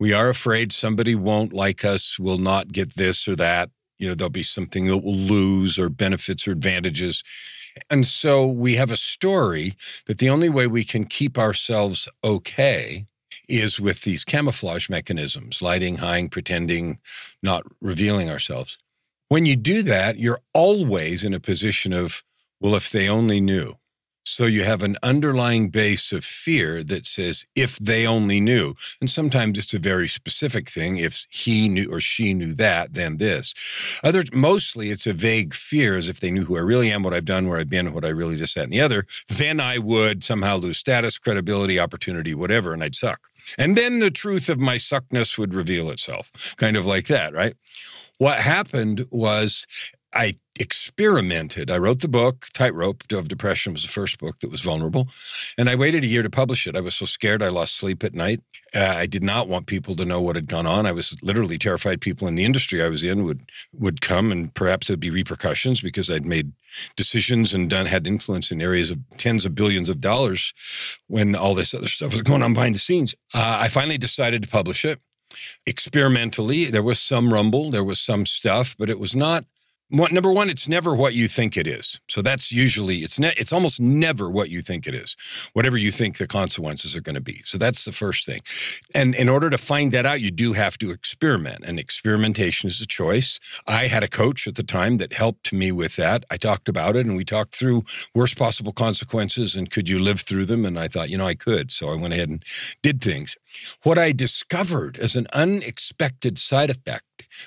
We 0.00 0.12
are 0.12 0.28
afraid 0.28 0.72
somebody 0.72 1.14
won't 1.14 1.52
like 1.52 1.84
us, 1.84 2.18
will 2.18 2.38
not 2.38 2.72
get 2.72 2.96
this 2.96 3.28
or 3.28 3.36
that. 3.36 3.70
You 3.98 4.08
know, 4.08 4.14
there'll 4.16 4.30
be 4.30 4.42
something 4.42 4.86
that 4.86 4.96
we'll 4.96 5.14
lose 5.14 5.78
or 5.78 5.88
benefits 5.88 6.48
or 6.48 6.52
advantages. 6.52 7.22
And 7.88 8.06
so 8.06 8.46
we 8.46 8.76
have 8.76 8.90
a 8.90 8.96
story 8.96 9.74
that 10.06 10.18
the 10.18 10.30
only 10.30 10.48
way 10.48 10.66
we 10.66 10.84
can 10.84 11.04
keep 11.04 11.38
ourselves 11.38 12.08
okay 12.22 13.04
is 13.48 13.80
with 13.80 14.02
these 14.02 14.24
camouflage 14.24 14.88
mechanisms, 14.88 15.60
lighting, 15.60 15.96
hiding, 15.96 16.28
pretending, 16.28 16.98
not 17.42 17.64
revealing 17.80 18.30
ourselves. 18.30 18.78
When 19.28 19.46
you 19.46 19.56
do 19.56 19.82
that, 19.82 20.18
you're 20.18 20.40
always 20.52 21.24
in 21.24 21.34
a 21.34 21.40
position 21.40 21.92
of, 21.92 22.22
well, 22.60 22.74
if 22.74 22.90
they 22.90 23.08
only 23.08 23.40
knew. 23.40 23.76
So 24.30 24.46
you 24.46 24.62
have 24.62 24.82
an 24.82 24.96
underlying 25.02 25.70
base 25.70 26.12
of 26.12 26.24
fear 26.24 26.84
that 26.84 27.04
says, 27.04 27.44
if 27.56 27.78
they 27.78 28.06
only 28.06 28.40
knew. 28.40 28.74
And 29.00 29.10
sometimes 29.10 29.58
it's 29.58 29.74
a 29.74 29.78
very 29.78 30.06
specific 30.06 30.70
thing. 30.70 30.98
If 30.98 31.26
he 31.30 31.68
knew 31.68 31.92
or 31.92 32.00
she 32.00 32.32
knew 32.32 32.54
that, 32.54 32.94
then 32.94 33.16
this. 33.16 33.54
Other, 34.04 34.22
mostly 34.32 34.90
it's 34.90 35.06
a 35.06 35.12
vague 35.12 35.52
fear 35.52 35.98
as 35.98 36.08
if 36.08 36.20
they 36.20 36.30
knew 36.30 36.44
who 36.44 36.56
I 36.56 36.60
really 36.60 36.92
am, 36.92 37.02
what 37.02 37.12
I've 37.12 37.24
done, 37.24 37.48
where 37.48 37.58
I've 37.58 37.68
been, 37.68 37.92
what 37.92 38.04
I 38.04 38.08
really 38.10 38.36
just 38.36 38.54
that, 38.54 38.64
and 38.64 38.72
the 38.72 38.80
other. 38.80 39.04
Then 39.28 39.58
I 39.58 39.78
would 39.78 40.22
somehow 40.22 40.56
lose 40.56 40.78
status, 40.78 41.18
credibility, 41.18 41.80
opportunity, 41.80 42.34
whatever, 42.34 42.72
and 42.72 42.84
I'd 42.84 42.94
suck. 42.94 43.20
And 43.58 43.76
then 43.76 43.98
the 43.98 44.10
truth 44.10 44.48
of 44.48 44.58
my 44.58 44.76
suckness 44.76 45.36
would 45.36 45.54
reveal 45.54 45.90
itself, 45.90 46.54
kind 46.56 46.76
of 46.76 46.86
like 46.86 47.08
that, 47.08 47.34
right? 47.34 47.56
What 48.18 48.38
happened 48.38 49.06
was 49.10 49.66
I 50.12 50.34
experimented. 50.58 51.70
I 51.70 51.78
wrote 51.78 52.00
the 52.00 52.08
book, 52.08 52.48
Tightrope 52.52 53.10
of 53.12 53.28
Depression 53.28 53.72
was 53.72 53.82
the 53.82 53.88
first 53.88 54.18
book 54.18 54.40
that 54.40 54.50
was 54.50 54.60
vulnerable. 54.60 55.06
And 55.56 55.70
I 55.70 55.74
waited 55.74 56.04
a 56.04 56.06
year 56.06 56.22
to 56.22 56.28
publish 56.28 56.66
it. 56.66 56.76
I 56.76 56.80
was 56.80 56.94
so 56.94 57.06
scared 57.06 57.42
I 57.42 57.48
lost 57.48 57.76
sleep 57.76 58.04
at 58.04 58.14
night. 58.14 58.40
Uh, 58.74 58.94
I 58.96 59.06
did 59.06 59.22
not 59.22 59.48
want 59.48 59.66
people 59.66 59.96
to 59.96 60.04
know 60.04 60.20
what 60.20 60.36
had 60.36 60.48
gone 60.48 60.66
on. 60.66 60.84
I 60.84 60.92
was 60.92 61.16
literally 61.22 61.58
terrified 61.58 62.00
people 62.00 62.28
in 62.28 62.34
the 62.34 62.44
industry 62.44 62.82
I 62.82 62.88
was 62.88 63.02
in 63.02 63.24
would 63.24 63.40
would 63.72 64.00
come 64.00 64.30
and 64.30 64.52
perhaps 64.54 64.88
there'd 64.88 65.00
be 65.00 65.10
repercussions 65.10 65.80
because 65.80 66.10
I'd 66.10 66.26
made 66.26 66.52
decisions 66.96 67.54
and 67.54 67.70
done 67.70 67.86
had 67.86 68.06
influence 68.06 68.50
in 68.50 68.60
areas 68.60 68.90
of 68.90 68.98
tens 69.16 69.44
of 69.44 69.54
billions 69.54 69.88
of 69.88 70.00
dollars 70.00 70.52
when 71.06 71.34
all 71.34 71.54
this 71.54 71.72
other 71.72 71.88
stuff 71.88 72.12
was 72.12 72.22
going 72.22 72.42
on 72.42 72.54
behind 72.54 72.74
the 72.74 72.80
scenes. 72.80 73.14
Uh, 73.34 73.58
I 73.60 73.68
finally 73.68 73.98
decided 73.98 74.42
to 74.42 74.48
publish 74.48 74.84
it 74.84 75.00
experimentally. 75.66 76.66
There 76.66 76.82
was 76.82 77.00
some 77.00 77.32
rumble, 77.32 77.70
there 77.70 77.84
was 77.84 78.00
some 78.00 78.26
stuff, 78.26 78.74
but 78.78 78.90
it 78.90 78.98
was 78.98 79.14
not 79.14 79.44
number 79.90 80.32
one, 80.32 80.48
it's 80.48 80.68
never 80.68 80.94
what 80.94 81.14
you 81.14 81.28
think 81.28 81.56
it 81.56 81.66
is. 81.66 82.00
So 82.08 82.22
that's 82.22 82.52
usually 82.52 82.98
it's 82.98 83.18
ne- 83.18 83.34
it's 83.36 83.52
almost 83.52 83.80
never 83.80 84.30
what 84.30 84.50
you 84.50 84.62
think 84.62 84.86
it 84.86 84.94
is. 84.94 85.16
Whatever 85.52 85.76
you 85.76 85.90
think 85.90 86.18
the 86.18 86.26
consequences 86.26 86.96
are 86.96 87.00
going 87.00 87.14
to 87.14 87.20
be. 87.20 87.42
So 87.44 87.58
that's 87.58 87.84
the 87.84 87.92
first 87.92 88.26
thing. 88.26 88.40
And 88.94 89.14
in 89.14 89.28
order 89.28 89.50
to 89.50 89.58
find 89.58 89.92
that 89.92 90.06
out, 90.06 90.20
you 90.20 90.30
do 90.30 90.52
have 90.52 90.78
to 90.78 90.90
experiment. 90.90 91.64
And 91.64 91.78
experimentation 91.78 92.68
is 92.68 92.80
a 92.80 92.86
choice. 92.86 93.40
I 93.66 93.86
had 93.86 94.02
a 94.02 94.08
coach 94.08 94.46
at 94.46 94.54
the 94.54 94.62
time 94.62 94.98
that 94.98 95.12
helped 95.12 95.52
me 95.52 95.72
with 95.72 95.96
that. 95.96 96.24
I 96.30 96.36
talked 96.36 96.68
about 96.68 96.96
it 96.96 97.06
and 97.06 97.16
we 97.16 97.24
talked 97.24 97.54
through 97.54 97.82
worst 98.14 98.38
possible 98.38 98.72
consequences 98.72 99.56
and 99.56 99.70
could 99.70 99.88
you 99.88 99.98
live 99.98 100.20
through 100.20 100.46
them? 100.46 100.64
And 100.64 100.78
I 100.78 100.88
thought, 100.88 101.10
you 101.10 101.18
know, 101.18 101.26
I 101.26 101.34
could. 101.34 101.72
So 101.72 101.90
I 101.90 101.96
went 101.96 102.14
ahead 102.14 102.28
and 102.28 102.42
did 102.82 103.00
things. 103.02 103.36
What 103.82 103.98
I 103.98 104.12
discovered 104.12 104.98
as 104.98 105.16
an 105.16 105.26
unexpected 105.32 106.38
side 106.38 106.70
effect 106.70 107.04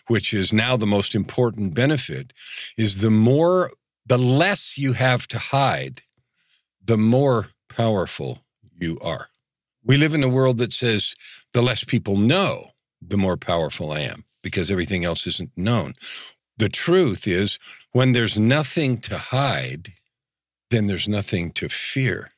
which 0.08 0.34
is 0.34 0.54
now 0.54 0.78
the 0.78 0.86
most 0.86 1.16
important 1.16 1.74
benefit, 1.74 2.34
is 2.78 3.00
the 3.00 3.12
more, 3.12 3.72
the 4.06 4.18
less 4.18 4.78
you 4.78 4.94
have 4.94 5.28
to 5.28 5.40
hide, 5.40 6.02
the 6.84 6.98
more 6.98 7.50
powerful 7.70 8.40
you 8.80 9.00
are. 9.02 9.30
We 9.84 9.98
live 9.98 10.14
in 10.14 10.24
a 10.24 10.30
world 10.30 10.58
that 10.60 10.72
says 10.72 11.16
the 11.54 11.62
less 11.62 11.84
people 11.84 12.18
know, 12.18 12.72
the 13.02 13.18
more 13.18 13.38
powerful 13.38 13.92
I 13.92 14.00
am 14.02 14.24
because 14.42 14.70
everything 14.70 15.06
else 15.06 15.26
isn't 15.26 15.52
known. 15.58 15.94
The 16.58 16.70
truth 16.70 17.28
is, 17.28 17.58
when 17.92 18.12
there's 18.12 18.38
nothing 18.38 18.98
to 19.02 19.18
hide, 19.18 19.94
then 20.70 20.88
there's 20.88 21.08
nothing 21.08 21.52
to 21.52 21.70
fear. 21.70 22.30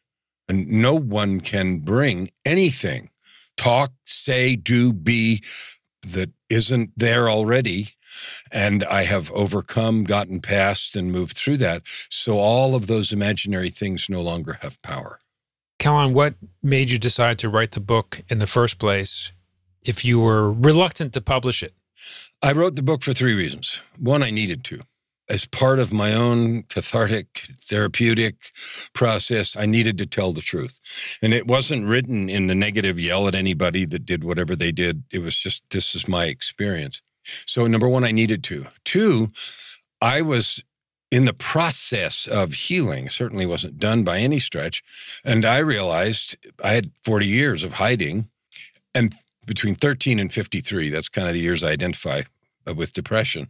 And 0.48 0.68
no 0.68 0.94
one 0.94 1.40
can 1.40 1.80
bring 1.80 2.30
anything, 2.46 3.10
talk, 3.58 3.92
say, 4.06 4.56
do, 4.56 4.94
be 4.94 5.44
that 6.04 6.30
isn't 6.50 6.92
there 6.96 7.30
already 7.30 7.96
And 8.52 8.84
I 8.86 9.04
have 9.04 9.32
overcome, 9.32 10.04
gotten 10.04 10.42
past, 10.42 10.96
and 10.96 11.12
moved 11.12 11.36
through 11.36 11.58
that. 11.58 11.84
So 12.10 12.38
all 12.38 12.76
of 12.76 12.88
those 12.88 13.12
imaginary 13.12 13.70
things 13.70 14.10
no 14.10 14.22
longer 14.22 14.58
have 14.62 14.82
power. 14.82 15.20
Kellan, 15.80 16.14
what 16.14 16.36
made 16.64 16.90
you 16.90 16.98
decide 16.98 17.38
to 17.40 17.50
write 17.50 17.72
the 17.72 17.80
book 17.80 18.22
in 18.30 18.40
the 18.40 18.48
first 18.48 18.80
place 18.80 19.32
if 19.84 20.06
you 20.06 20.20
were 20.20 20.52
reluctant 20.52 21.14
to 21.14 21.22
publish 21.22 21.62
it? 21.62 21.74
I 22.42 22.52
wrote 22.52 22.76
the 22.76 22.82
book 22.82 23.04
for 23.04 23.14
three 23.14 23.34
reasons. 23.34 23.82
One, 24.00 24.24
I 24.24 24.30
needed 24.30 24.64
to. 24.66 24.80
As 25.28 25.46
part 25.46 25.80
of 25.80 25.92
my 25.92 26.14
own 26.14 26.64
cathartic, 26.64 27.50
therapeutic 27.62 28.52
process, 28.94 29.58
I 29.58 29.66
needed 29.66 29.98
to 29.98 30.06
tell 30.06 30.32
the 30.34 30.42
truth. 30.42 30.80
And 31.22 31.34
it 31.34 31.48
wasn't 31.48 31.88
written 31.88 32.30
in 32.30 32.48
the 32.48 32.54
negative 32.54 33.00
yell 33.00 33.28
at 33.28 33.34
anybody 33.34 33.86
that 33.86 34.06
did 34.06 34.24
whatever 34.24 34.56
they 34.56 34.72
did. 34.72 35.04
It 35.12 35.20
was 35.20 35.36
just, 35.36 35.64
this 35.72 35.96
is 35.96 36.08
my 36.08 36.26
experience. 36.26 37.02
So, 37.24 37.66
number 37.66 37.88
one, 37.90 38.04
I 38.04 38.12
needed 38.12 38.44
to. 38.46 38.68
Two, 38.84 39.30
I 40.00 40.22
was 40.22 40.64
in 41.12 41.26
the 41.26 41.34
process 41.34 42.28
of 42.28 42.54
healing, 42.54 43.10
certainly 43.10 43.46
wasn't 43.46 43.80
done 43.80 44.04
by 44.04 44.20
any 44.20 44.40
stretch. 44.40 44.84
And 45.24 45.46
I 45.46 45.60
realized 45.60 46.38
I 46.64 46.72
had 46.74 46.92
40 47.04 47.26
years 47.26 47.64
of 47.64 47.74
hiding. 47.74 48.30
And 48.94 49.14
between 49.46 49.76
13 49.76 50.20
and 50.20 50.32
53, 50.32 50.90
that's 50.90 51.10
kind 51.10 51.28
of 51.28 51.34
the 51.34 51.40
years 51.40 51.64
I 51.64 51.70
identify 51.72 52.24
with 52.74 52.94
depression. 52.94 53.48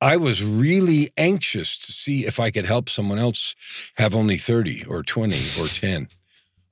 I 0.00 0.16
was 0.16 0.44
really 0.44 1.10
anxious 1.16 1.78
to 1.86 1.92
see 1.92 2.26
if 2.26 2.38
I 2.38 2.50
could 2.50 2.66
help 2.66 2.88
someone 2.88 3.18
else 3.18 3.54
have 3.96 4.14
only 4.14 4.36
30 4.36 4.84
or 4.84 5.02
20 5.02 5.36
or 5.60 5.66
10. 5.68 6.08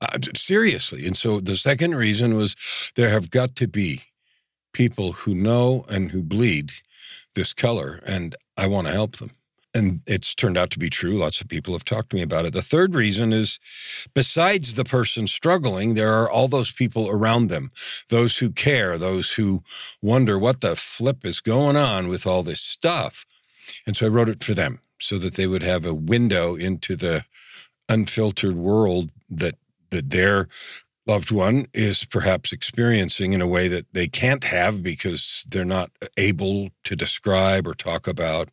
Uh, 0.01 0.19
seriously. 0.35 1.07
And 1.07 1.15
so 1.15 1.39
the 1.39 1.55
second 1.55 1.95
reason 1.95 2.35
was 2.35 2.55
there 2.95 3.09
have 3.09 3.31
got 3.31 3.55
to 3.55 3.67
be 3.67 4.01
people 4.73 5.13
who 5.13 5.33
know 5.33 5.85
and 5.89 6.11
who 6.11 6.21
bleed 6.21 6.73
this 7.33 7.53
color, 7.53 8.01
and 8.05 8.35
I 8.57 8.67
want 8.67 8.87
to 8.87 8.93
help 8.93 9.17
them. 9.17 9.31
And 9.75 10.01
it's 10.07 10.35
turned 10.35 10.57
out 10.57 10.71
to 10.71 10.79
be 10.79 10.89
true. 10.89 11.19
Lots 11.19 11.41
of 11.41 11.49
people 11.49 11.75
have 11.75 11.85
talked 11.85 12.11
to 12.11 12.17
me 12.17 12.23
about 12.23 12.45
it. 12.45 12.53
The 12.53 12.63
third 12.63 12.95
reason 12.95 13.33
is 13.33 13.59
besides 14.15 14.75
the 14.75 14.85
person 14.85 15.27
struggling, 15.27 15.95
there 15.95 16.13
are 16.13 16.31
all 16.31 16.49
those 16.49 16.71
people 16.73 17.09
around 17.09 17.49
them, 17.49 17.71
those 18.09 18.39
who 18.39 18.51
care, 18.51 18.97
those 18.97 19.33
who 19.33 19.63
wonder 20.01 20.39
what 20.39 20.61
the 20.61 20.77
flip 20.77 21.25
is 21.25 21.41
going 21.41 21.77
on 21.77 22.09
with 22.09 22.27
all 22.27 22.43
this 22.43 22.61
stuff. 22.61 23.25
And 23.87 23.97
so 23.97 24.07
I 24.07 24.09
wrote 24.09 24.29
it 24.29 24.43
for 24.43 24.55
them 24.55 24.79
so 24.99 25.19
that 25.19 25.35
they 25.35 25.47
would 25.47 25.63
have 25.63 25.85
a 25.85 25.95
window 25.95 26.55
into 26.55 26.97
the 26.97 27.25
unfiltered 27.89 28.55
world 28.57 29.11
that 29.29 29.55
that 29.91 30.09
their 30.11 30.47
loved 31.07 31.31
one 31.31 31.67
is 31.73 32.05
perhaps 32.05 32.53
experiencing 32.53 33.33
in 33.33 33.41
a 33.41 33.47
way 33.47 33.67
that 33.67 33.85
they 33.93 34.07
can't 34.07 34.45
have 34.45 34.83
because 34.83 35.45
they're 35.49 35.65
not 35.65 35.91
able 36.17 36.69
to 36.83 36.95
describe 36.95 37.67
or 37.67 37.75
talk 37.75 38.07
about 38.07 38.49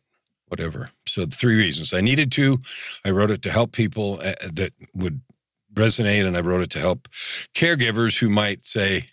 whatever. 0.53 0.89
So 1.07 1.25
the 1.25 1.35
three 1.35 1.57
reasons 1.57 1.93
I 1.93 2.01
needed 2.01 2.31
to, 2.33 2.59
I 3.03 3.09
wrote 3.09 3.31
it 3.31 3.41
to 3.41 3.51
help 3.51 3.71
people 3.71 4.19
uh, 4.23 4.33
that 4.53 4.71
would 4.93 5.21
resonate, 5.73 6.27
and 6.27 6.37
I 6.37 6.41
wrote 6.41 6.61
it 6.61 6.69
to 6.71 6.79
help 6.79 7.07
caregivers 7.55 8.19
who 8.19 8.29
might 8.29 8.63
say, 8.63 9.05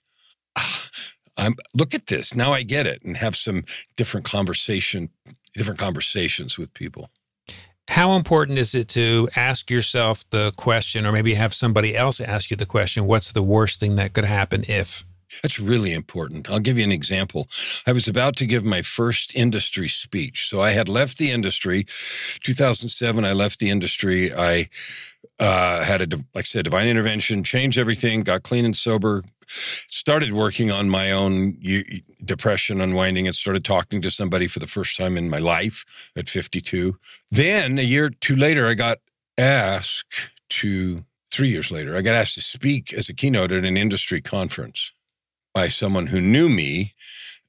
ah, 0.57 0.91
I'm, 1.39 1.55
"Look 1.73 1.95
at 1.95 2.09
this, 2.09 2.35
now 2.35 2.53
I 2.53 2.63
get 2.63 2.87
it," 2.87 3.01
and 3.03 3.17
have 3.17 3.35
some 3.35 3.65
different 3.97 4.27
conversation, 4.27 5.09
different 5.55 5.81
conversations 5.81 6.59
with 6.59 6.75
people. 6.75 7.09
How 7.89 8.13
important 8.17 8.59
is 8.59 8.75
it 8.75 8.89
to 8.91 9.31
ask 9.35 9.71
yourself 9.71 10.25
the 10.29 10.53
question, 10.57 11.07
or 11.07 11.13
maybe 11.13 11.35
have 11.35 11.55
somebody 11.55 11.97
else 11.97 12.21
ask 12.21 12.51
you 12.51 12.57
the 12.57 12.67
question, 12.67 13.07
what's 13.07 13.33
the 13.33 13.43
worst 13.43 13.81
thing 13.81 13.97
that 13.97 14.13
could 14.13 14.27
happen 14.27 14.65
if? 14.69 15.05
That's 15.43 15.61
really 15.61 15.93
important. 15.93 16.51
I'll 16.51 16.61
give 16.61 16.79
you 16.79 16.85
an 16.85 16.93
example. 16.93 17.49
I 17.87 17.93
was 17.93 18.09
about 18.09 18.37
to 18.37 18.47
give 18.47 18.65
my 18.65 18.83
first 18.83 19.35
industry 19.35 19.89
speech. 19.89 20.49
So 20.49 20.61
I 20.61 20.71
had 20.71 20.89
left 20.89 21.19
the 21.19 21.31
industry. 21.31 21.85
2007, 22.43 23.25
I 23.25 23.33
left 23.33 23.59
the 23.59 23.71
industry. 23.71 24.35
I 24.35 24.69
uh, 25.39 25.83
had 25.83 26.13
a, 26.13 26.17
like 26.17 26.27
I 26.37 26.43
said, 26.43 26.65
divine 26.65 26.89
intervention, 26.89 27.45
changed 27.45 27.79
everything, 27.79 28.23
got 28.23 28.43
clean 28.43 28.65
and 28.65 28.77
sober, 28.77 29.23
started 29.89 30.33
working 30.33 30.71
on 30.71 30.89
my 30.89 31.11
own 31.11 31.57
depression 32.25 32.81
unwinding 32.81 33.27
and 33.27 33.35
started 33.35 33.65
talking 33.65 34.03
to 34.03 34.11
somebody 34.11 34.47
for 34.47 34.59
the 34.59 34.67
first 34.67 34.97
time 34.97 35.17
in 35.17 35.31
my 35.31 35.39
life 35.39 36.13
at 36.17 36.29
52. 36.29 36.97
Then 37.31 37.79
a 37.79 37.83
year 37.83 38.07
or 38.07 38.11
two 38.11 38.37
later, 38.37 38.67
I 38.67 38.75
got 38.75 38.99
asked 39.39 40.31
to, 40.51 40.99
three 41.31 41.49
years 41.49 41.71
later, 41.71 41.97
I 41.97 42.03
got 42.03 42.15
asked 42.15 42.35
to 42.35 42.43
speak 42.43 42.93
as 42.93 43.09
a 43.09 43.15
keynote 43.15 43.53
at 43.53 43.65
an 43.65 43.77
industry 43.77 44.21
conference 44.21 44.93
by 45.55 45.69
someone 45.69 46.09
who 46.09 46.21
knew 46.21 46.49
me 46.49 46.95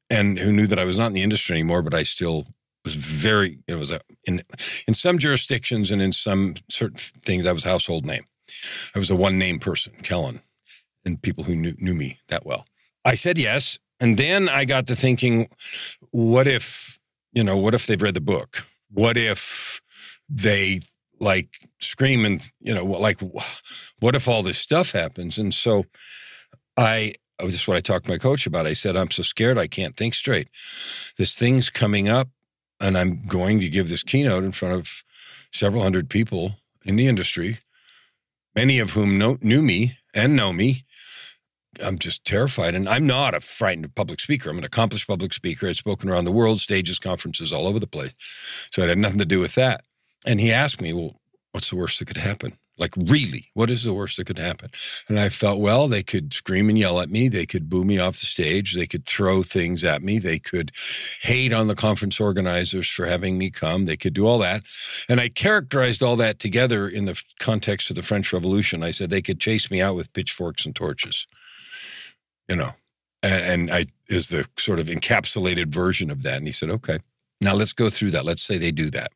and 0.09 0.39
who 0.39 0.51
knew 0.51 0.67
that 0.67 0.79
I 0.79 0.85
was 0.85 0.97
not 0.97 1.07
in 1.07 1.13
the 1.13 1.23
industry 1.23 1.55
anymore, 1.55 1.81
but 1.81 1.93
I 1.93 2.03
still 2.03 2.45
was 2.83 2.95
very, 2.95 3.59
it 3.67 3.75
was 3.75 3.91
a, 3.91 4.01
in, 4.25 4.41
in 4.87 4.93
some 4.93 5.17
jurisdictions 5.17 5.91
and 5.91 6.01
in 6.01 6.11
some 6.11 6.55
certain 6.69 6.97
things, 6.97 7.45
I 7.45 7.51
was 7.51 7.63
household 7.63 8.05
name. 8.05 8.23
I 8.95 8.99
was 8.99 9.11
a 9.11 9.15
one 9.15 9.37
name 9.37 9.59
person, 9.59 9.93
Kellan, 10.03 10.41
and 11.05 11.21
people 11.21 11.43
who 11.43 11.55
knew, 11.55 11.73
knew 11.77 11.93
me 11.93 12.19
that 12.27 12.45
well. 12.45 12.65
I 13.05 13.15
said 13.15 13.37
yes. 13.37 13.79
And 13.99 14.17
then 14.17 14.49
I 14.49 14.65
got 14.65 14.87
to 14.87 14.95
thinking, 14.95 15.47
what 16.09 16.47
if, 16.47 16.99
you 17.33 17.43
know, 17.43 17.57
what 17.57 17.75
if 17.75 17.85
they've 17.85 18.01
read 18.01 18.15
the 18.15 18.21
book? 18.21 18.65
What 18.89 19.15
if 19.15 19.79
they 20.27 20.81
like 21.19 21.69
scream 21.79 22.25
and, 22.25 22.41
you 22.59 22.73
know, 22.73 22.83
like, 22.83 23.21
what 23.99 24.15
if 24.15 24.27
all 24.27 24.41
this 24.41 24.57
stuff 24.57 24.91
happens? 24.91 25.37
And 25.37 25.53
so 25.53 25.85
I 26.75 27.13
This 27.45 27.55
is 27.55 27.67
what 27.67 27.77
I 27.77 27.81
talked 27.81 28.05
to 28.05 28.11
my 28.11 28.17
coach 28.17 28.45
about. 28.45 28.67
I 28.67 28.73
said, 28.73 28.95
I'm 28.95 29.11
so 29.11 29.23
scared 29.23 29.57
I 29.57 29.67
can't 29.67 29.95
think 29.95 30.13
straight. 30.13 30.47
This 31.17 31.35
thing's 31.35 31.69
coming 31.69 32.07
up, 32.07 32.29
and 32.79 32.97
I'm 32.97 33.21
going 33.23 33.59
to 33.59 33.69
give 33.69 33.89
this 33.89 34.03
keynote 34.03 34.43
in 34.43 34.51
front 34.51 34.75
of 34.75 35.03
several 35.51 35.83
hundred 35.83 36.09
people 36.09 36.55
in 36.85 36.95
the 36.95 37.07
industry, 37.07 37.59
many 38.55 38.79
of 38.79 38.91
whom 38.91 39.17
know, 39.17 39.37
knew 39.41 39.61
me 39.61 39.93
and 40.13 40.35
know 40.35 40.53
me. 40.53 40.83
I'm 41.83 41.97
just 41.97 42.25
terrified. 42.25 42.75
And 42.75 42.87
I'm 42.87 43.07
not 43.07 43.33
a 43.33 43.39
frightened 43.39 43.93
public 43.95 44.19
speaker. 44.19 44.49
I'm 44.49 44.57
an 44.57 44.63
accomplished 44.63 45.07
public 45.07 45.33
speaker. 45.33 45.67
I've 45.67 45.77
spoken 45.77 46.09
around 46.09 46.25
the 46.25 46.31
world, 46.31 46.59
stages, 46.59 46.99
conferences, 46.99 47.53
all 47.53 47.65
over 47.65 47.79
the 47.79 47.87
place. 47.87 48.11
So 48.71 48.81
it 48.81 48.89
had 48.89 48.97
nothing 48.97 49.19
to 49.19 49.25
do 49.25 49.39
with 49.39 49.55
that. 49.55 49.83
And 50.25 50.39
he 50.39 50.51
asked 50.51 50.81
me, 50.81 50.93
Well, 50.93 51.15
what's 51.51 51.69
the 51.69 51.77
worst 51.77 51.99
that 51.99 52.05
could 52.05 52.17
happen? 52.17 52.57
Like, 52.81 52.95
really, 52.97 53.51
what 53.53 53.69
is 53.69 53.83
the 53.83 53.93
worst 53.93 54.17
that 54.17 54.25
could 54.25 54.39
happen? 54.39 54.71
And 55.07 55.19
I 55.19 55.29
felt, 55.29 55.59
well, 55.59 55.87
they 55.87 56.01
could 56.01 56.33
scream 56.33 56.67
and 56.67 56.79
yell 56.79 56.99
at 56.99 57.11
me. 57.11 57.29
They 57.29 57.45
could 57.45 57.69
boo 57.69 57.83
me 57.83 57.99
off 57.99 58.19
the 58.19 58.25
stage. 58.25 58.73
They 58.73 58.87
could 58.87 59.05
throw 59.05 59.43
things 59.43 59.83
at 59.83 60.01
me. 60.01 60.17
They 60.17 60.39
could 60.39 60.71
hate 61.21 61.53
on 61.53 61.67
the 61.67 61.75
conference 61.75 62.19
organizers 62.19 62.89
for 62.89 63.05
having 63.05 63.37
me 63.37 63.51
come. 63.51 63.85
They 63.85 63.97
could 63.97 64.15
do 64.15 64.25
all 64.25 64.39
that. 64.39 64.63
And 65.07 65.21
I 65.21 65.29
characterized 65.29 66.01
all 66.01 66.15
that 66.15 66.39
together 66.39 66.89
in 66.89 67.05
the 67.05 67.21
context 67.39 67.91
of 67.91 67.95
the 67.95 68.01
French 68.01 68.33
Revolution. 68.33 68.81
I 68.81 68.89
said 68.89 69.11
they 69.11 69.21
could 69.21 69.39
chase 69.39 69.69
me 69.69 69.79
out 69.79 69.95
with 69.95 70.11
pitchforks 70.13 70.65
and 70.65 70.75
torches, 70.75 71.27
you 72.49 72.55
know, 72.55 72.71
and, 73.21 73.43
and 73.43 73.71
I 73.71 73.85
is 74.09 74.29
the 74.29 74.47
sort 74.57 74.79
of 74.79 74.87
encapsulated 74.87 75.67
version 75.67 76.09
of 76.09 76.23
that. 76.23 76.37
And 76.37 76.47
he 76.47 76.51
said, 76.51 76.71
okay, 76.71 76.97
now 77.39 77.53
let's 77.53 77.73
go 77.73 77.91
through 77.91 78.09
that. 78.11 78.25
Let's 78.25 78.41
say 78.41 78.57
they 78.57 78.71
do 78.71 78.89
that. 78.89 79.11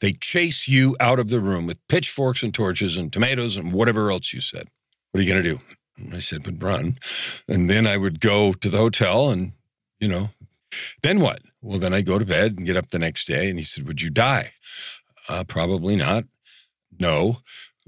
They 0.00 0.12
chase 0.12 0.68
you 0.68 0.96
out 1.00 1.18
of 1.18 1.28
the 1.28 1.40
room 1.40 1.66
with 1.66 1.86
pitchforks 1.88 2.42
and 2.42 2.52
torches 2.52 2.96
and 2.96 3.12
tomatoes 3.12 3.56
and 3.56 3.72
whatever 3.72 4.10
else 4.10 4.32
you 4.32 4.40
said. 4.40 4.68
What 5.10 5.20
are 5.20 5.22
you 5.22 5.32
going 5.32 5.42
to 5.42 5.56
do? 5.56 6.16
I 6.16 6.20
said, 6.20 6.42
but 6.42 6.62
run. 6.62 6.94
And 7.48 7.68
then 7.68 7.86
I 7.86 7.96
would 7.96 8.20
go 8.20 8.52
to 8.52 8.68
the 8.68 8.78
hotel 8.78 9.30
and, 9.30 9.52
you 9.98 10.08
know, 10.08 10.30
then 11.02 11.20
what? 11.20 11.42
Well, 11.62 11.78
then 11.78 11.92
I'd 11.92 12.06
go 12.06 12.18
to 12.18 12.24
bed 12.24 12.56
and 12.56 12.66
get 12.66 12.76
up 12.76 12.90
the 12.90 12.98
next 12.98 13.26
day. 13.26 13.50
And 13.50 13.58
he 13.58 13.64
said, 13.64 13.86
would 13.86 14.02
you 14.02 14.10
die? 14.10 14.50
Uh, 15.28 15.44
probably 15.44 15.96
not. 15.96 16.24
No. 16.98 17.38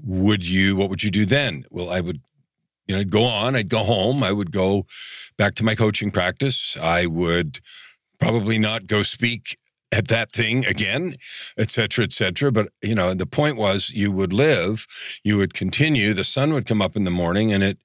Would 0.03 0.47
you, 0.47 0.75
what 0.75 0.89
would 0.89 1.03
you 1.03 1.11
do 1.11 1.25
then? 1.25 1.63
Well, 1.69 1.89
I 1.89 2.01
would, 2.01 2.21
you 2.87 2.95
know, 2.95 3.01
I'd 3.01 3.11
go 3.11 3.23
on, 3.23 3.55
I'd 3.55 3.69
go 3.69 3.83
home, 3.83 4.23
I 4.23 4.31
would 4.31 4.51
go 4.51 4.85
back 5.37 5.55
to 5.55 5.63
my 5.63 5.75
coaching 5.75 6.11
practice. 6.11 6.75
I 6.81 7.05
would 7.05 7.59
probably 8.19 8.57
not 8.57 8.87
go 8.87 9.03
speak 9.03 9.57
at 9.91 10.07
that 10.07 10.31
thing 10.31 10.65
again, 10.65 11.15
et 11.57 11.69
cetera, 11.69 12.03
et 12.03 12.11
cetera. 12.11 12.51
But, 12.51 12.69
you 12.81 12.95
know, 12.95 13.13
the 13.13 13.25
point 13.25 13.57
was 13.57 13.89
you 13.89 14.11
would 14.11 14.33
live, 14.33 14.87
you 15.23 15.37
would 15.37 15.53
continue, 15.53 16.13
the 16.13 16.23
sun 16.23 16.53
would 16.53 16.65
come 16.65 16.81
up 16.81 16.95
in 16.95 17.03
the 17.03 17.11
morning 17.11 17.51
and 17.51 17.63
it, 17.63 17.77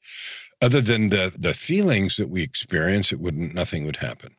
other 0.62 0.80
than 0.80 1.10
the, 1.10 1.34
the 1.36 1.52
feelings 1.52 2.16
that 2.16 2.30
we 2.30 2.42
experience, 2.42 3.12
it 3.12 3.20
wouldn't, 3.20 3.54
nothing 3.54 3.84
would 3.84 3.96
happen. 3.96 4.36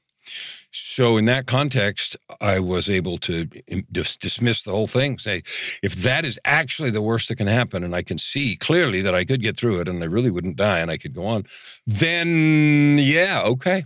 So 0.71 1.17
in 1.17 1.25
that 1.25 1.47
context, 1.47 2.17
I 2.41 2.59
was 2.59 2.89
able 2.89 3.17
to 3.19 3.47
um, 3.71 3.83
dis- 3.91 4.17
dismiss 4.17 4.63
the 4.63 4.71
whole 4.71 4.87
thing. 4.87 5.19
Say, 5.19 5.43
if 5.81 5.95
that 5.95 6.25
is 6.25 6.39
actually 6.43 6.89
the 6.89 7.01
worst 7.01 7.29
that 7.29 7.37
can 7.37 7.47
happen, 7.47 7.83
and 7.83 7.95
I 7.95 8.03
can 8.03 8.17
see 8.17 8.57
clearly 8.57 9.01
that 9.01 9.15
I 9.15 9.23
could 9.23 9.41
get 9.41 9.57
through 9.57 9.79
it, 9.79 9.87
and 9.87 10.03
I 10.03 10.07
really 10.07 10.29
wouldn't 10.29 10.57
die, 10.57 10.79
and 10.79 10.91
I 10.91 10.97
could 10.97 11.15
go 11.15 11.25
on, 11.25 11.45
then 11.85 12.97
yeah, 12.99 13.41
okay, 13.45 13.85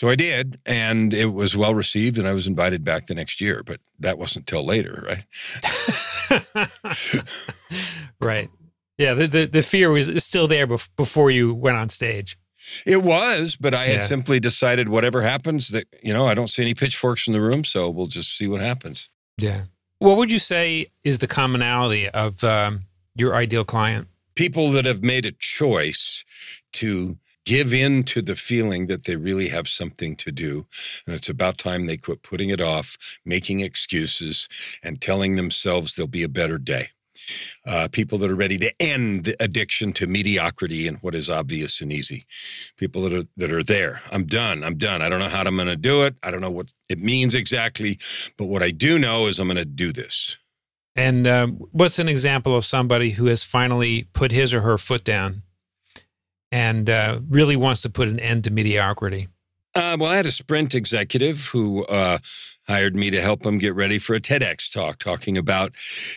so 0.00 0.08
I 0.08 0.14
did, 0.14 0.58
and 0.64 1.12
it 1.12 1.26
was 1.26 1.54
well 1.54 1.74
received, 1.74 2.16
and 2.16 2.26
I 2.26 2.32
was 2.32 2.46
invited 2.46 2.84
back 2.84 3.06
the 3.06 3.14
next 3.14 3.38
year. 3.38 3.62
But 3.62 3.80
that 3.98 4.16
wasn't 4.16 4.46
till 4.46 4.64
later, 4.64 5.04
right? 5.06 5.24
right. 8.18 8.48
Yeah. 8.96 9.12
The, 9.12 9.26
the, 9.26 9.44
the 9.44 9.62
fear 9.62 9.90
was 9.90 10.24
still 10.24 10.48
there 10.48 10.66
before 10.66 11.30
you 11.30 11.52
went 11.52 11.76
on 11.76 11.90
stage. 11.90 12.38
It 12.86 13.02
was, 13.02 13.56
but 13.60 13.74
I 13.74 13.84
had 13.88 14.00
Yeah. 14.00 14.06
simply 14.06 14.40
decided 14.40 14.88
whatever 14.88 15.20
happens 15.20 15.68
that, 15.68 15.86
you 16.02 16.14
know, 16.14 16.26
I 16.26 16.32
don't 16.32 16.48
see 16.48 16.62
any 16.62 16.72
pitchforks 16.72 17.26
in 17.26 17.34
the 17.34 17.40
room, 17.42 17.62
so 17.62 17.90
we'll 17.90 18.06
just 18.06 18.34
see 18.38 18.48
what 18.48 18.62
happens. 18.62 19.10
Yeah. 19.36 19.64
What 19.98 20.16
would 20.16 20.30
you 20.30 20.38
say 20.38 20.86
is 21.04 21.18
the 21.18 21.26
commonality 21.26 22.08
of 22.08 22.42
um, 22.42 22.86
your 23.14 23.34
ideal 23.34 23.66
client? 23.66 24.08
People 24.34 24.70
that 24.72 24.86
have 24.86 25.02
made 25.02 25.26
a 25.26 25.32
choice 25.32 26.24
to 26.72 27.18
give 27.44 27.72
in 27.72 28.04
to 28.04 28.22
the 28.22 28.34
feeling 28.34 28.86
that 28.86 29.04
they 29.04 29.16
really 29.16 29.48
have 29.48 29.68
something 29.68 30.16
to 30.16 30.32
do. 30.32 30.66
And 31.06 31.14
it's 31.14 31.28
about 31.28 31.58
time 31.58 31.86
they 31.86 31.96
quit 31.96 32.22
putting 32.22 32.50
it 32.50 32.60
off, 32.60 32.96
making 33.24 33.60
excuses, 33.60 34.48
and 34.82 35.00
telling 35.00 35.36
themselves 35.36 35.96
there'll 35.96 36.08
be 36.08 36.22
a 36.22 36.28
better 36.28 36.58
day. 36.58 36.90
Uh, 37.66 37.86
people 37.92 38.18
that 38.18 38.30
are 38.30 38.34
ready 38.36 38.56
to 38.58 38.72
end 38.80 39.24
the 39.24 39.36
addiction 39.40 39.92
to 39.92 40.06
mediocrity 40.06 40.88
and 40.88 40.98
what 40.98 41.14
is 41.14 41.28
obvious 41.28 41.80
and 41.80 41.92
easy. 41.92 42.24
People 42.76 43.02
that 43.02 43.12
are 43.12 43.26
that 43.36 43.52
are 43.52 43.62
there. 43.62 44.02
I'm 44.10 44.24
done. 44.24 44.64
I'm 44.64 44.78
done. 44.78 45.02
I 45.02 45.08
don't 45.08 45.20
know 45.20 45.28
how 45.28 45.42
I'm 45.42 45.56
going 45.56 45.68
to 45.68 45.76
do 45.76 46.02
it. 46.02 46.16
I 46.22 46.30
don't 46.30 46.40
know 46.40 46.50
what 46.50 46.72
it 46.88 46.98
means 46.98 47.34
exactly, 47.34 47.98
but 48.38 48.46
what 48.46 48.62
I 48.62 48.70
do 48.70 48.98
know 48.98 49.26
is 49.26 49.38
I'm 49.38 49.48
going 49.48 49.56
to 49.56 49.64
do 49.66 49.92
this. 49.92 50.38
And 50.96 51.26
um, 51.26 51.56
what's 51.72 51.98
an 51.98 52.08
example 52.08 52.56
of 52.56 52.64
somebody 52.64 53.10
who 53.10 53.26
has 53.26 53.42
finally 53.42 54.08
put 54.12 54.32
his 54.32 54.52
or 54.52 54.62
her 54.62 54.76
foot 54.78 55.04
down 55.04 55.42
and 56.50 56.88
uh, 56.90 57.20
really 57.28 57.56
wants 57.56 57.82
to 57.82 57.90
put 57.90 58.08
an 58.08 58.20
end 58.20 58.44
to 58.44 58.50
mediocrity? 58.50 59.28
Uh, 59.74 59.96
well, 60.00 60.10
I 60.10 60.16
had 60.16 60.26
a 60.26 60.32
Sprint 60.32 60.74
executive 60.74 61.46
who 61.46 61.84
uh, 61.84 62.18
hired 62.70 62.94
me 62.94 63.10
to 63.10 63.20
help 63.20 63.44
him 63.44 63.58
get 63.58 63.74
ready 63.74 63.98
for 63.98 64.14
a 64.14 64.20
TEDx 64.20 64.72
talk, 64.72 64.98
talking 65.00 65.36
about 65.36 65.72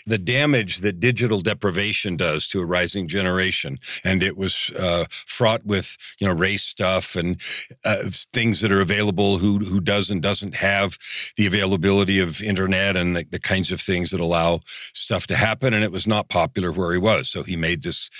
the 0.06 0.20
damage 0.20 0.78
that 0.82 1.00
digital 1.00 1.42
deprivation 1.42 2.16
does 2.16 2.48
to 2.50 2.60
a 2.60 2.66
rising 2.66 3.08
generation, 3.08 3.80
and 4.04 4.22
it 4.22 4.38
was 4.38 4.70
uh, 4.78 5.06
fraught 5.10 5.66
with 5.66 5.98
you 6.20 6.28
know 6.28 6.34
race 6.34 6.63
stuff 6.63 7.16
and 7.16 7.42
uh, 7.84 8.04
things 8.08 8.62
that 8.62 8.72
are 8.72 8.82
available. 8.82 9.39
Who 9.39 9.60
who 9.60 9.82
does 9.82 10.12
and 10.12 10.22
doesn't 10.22 10.54
have 10.56 11.00
the 11.38 11.48
availability 11.48 12.20
of 12.20 12.42
internet 12.42 12.96
and 12.96 13.16
the, 13.16 13.26
the 13.32 13.39
kinds 13.39 13.72
of 13.72 13.82
things 13.82 14.12
that 14.12 14.22
allow 14.22 14.60
stuff 14.94 15.26
to 15.28 15.36
happen, 15.36 15.74
and 15.74 15.84
it 15.84 15.92
was 15.92 16.06
not 16.06 16.30
popular 16.30 16.72
where 16.72 16.92
he 16.92 17.00
was. 17.00 17.30
So 17.30 17.42
he 17.42 17.56
made 17.56 17.82
this 17.82 18.12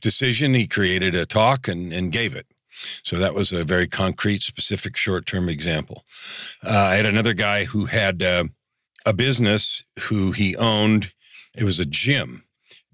decision. 0.00 0.54
He 0.54 0.66
created 0.66 1.14
a 1.14 1.26
talk 1.26 1.68
and 1.68 1.92
and 1.92 2.10
gave 2.10 2.34
it. 2.34 2.46
So 3.02 3.18
that 3.18 3.34
was 3.34 3.52
a 3.52 3.64
very 3.64 3.86
concrete, 3.86 4.42
specific, 4.42 4.96
short 4.96 5.26
term 5.26 5.48
example. 5.48 6.04
Uh, 6.64 6.70
I 6.70 6.96
had 6.96 7.06
another 7.06 7.34
guy 7.34 7.64
who 7.64 7.86
had 7.86 8.22
uh, 8.22 8.44
a 9.06 9.12
business 9.12 9.84
who 10.00 10.32
he 10.32 10.56
owned. 10.56 11.12
It 11.54 11.64
was 11.64 11.80
a 11.80 11.84
gym, 11.86 12.44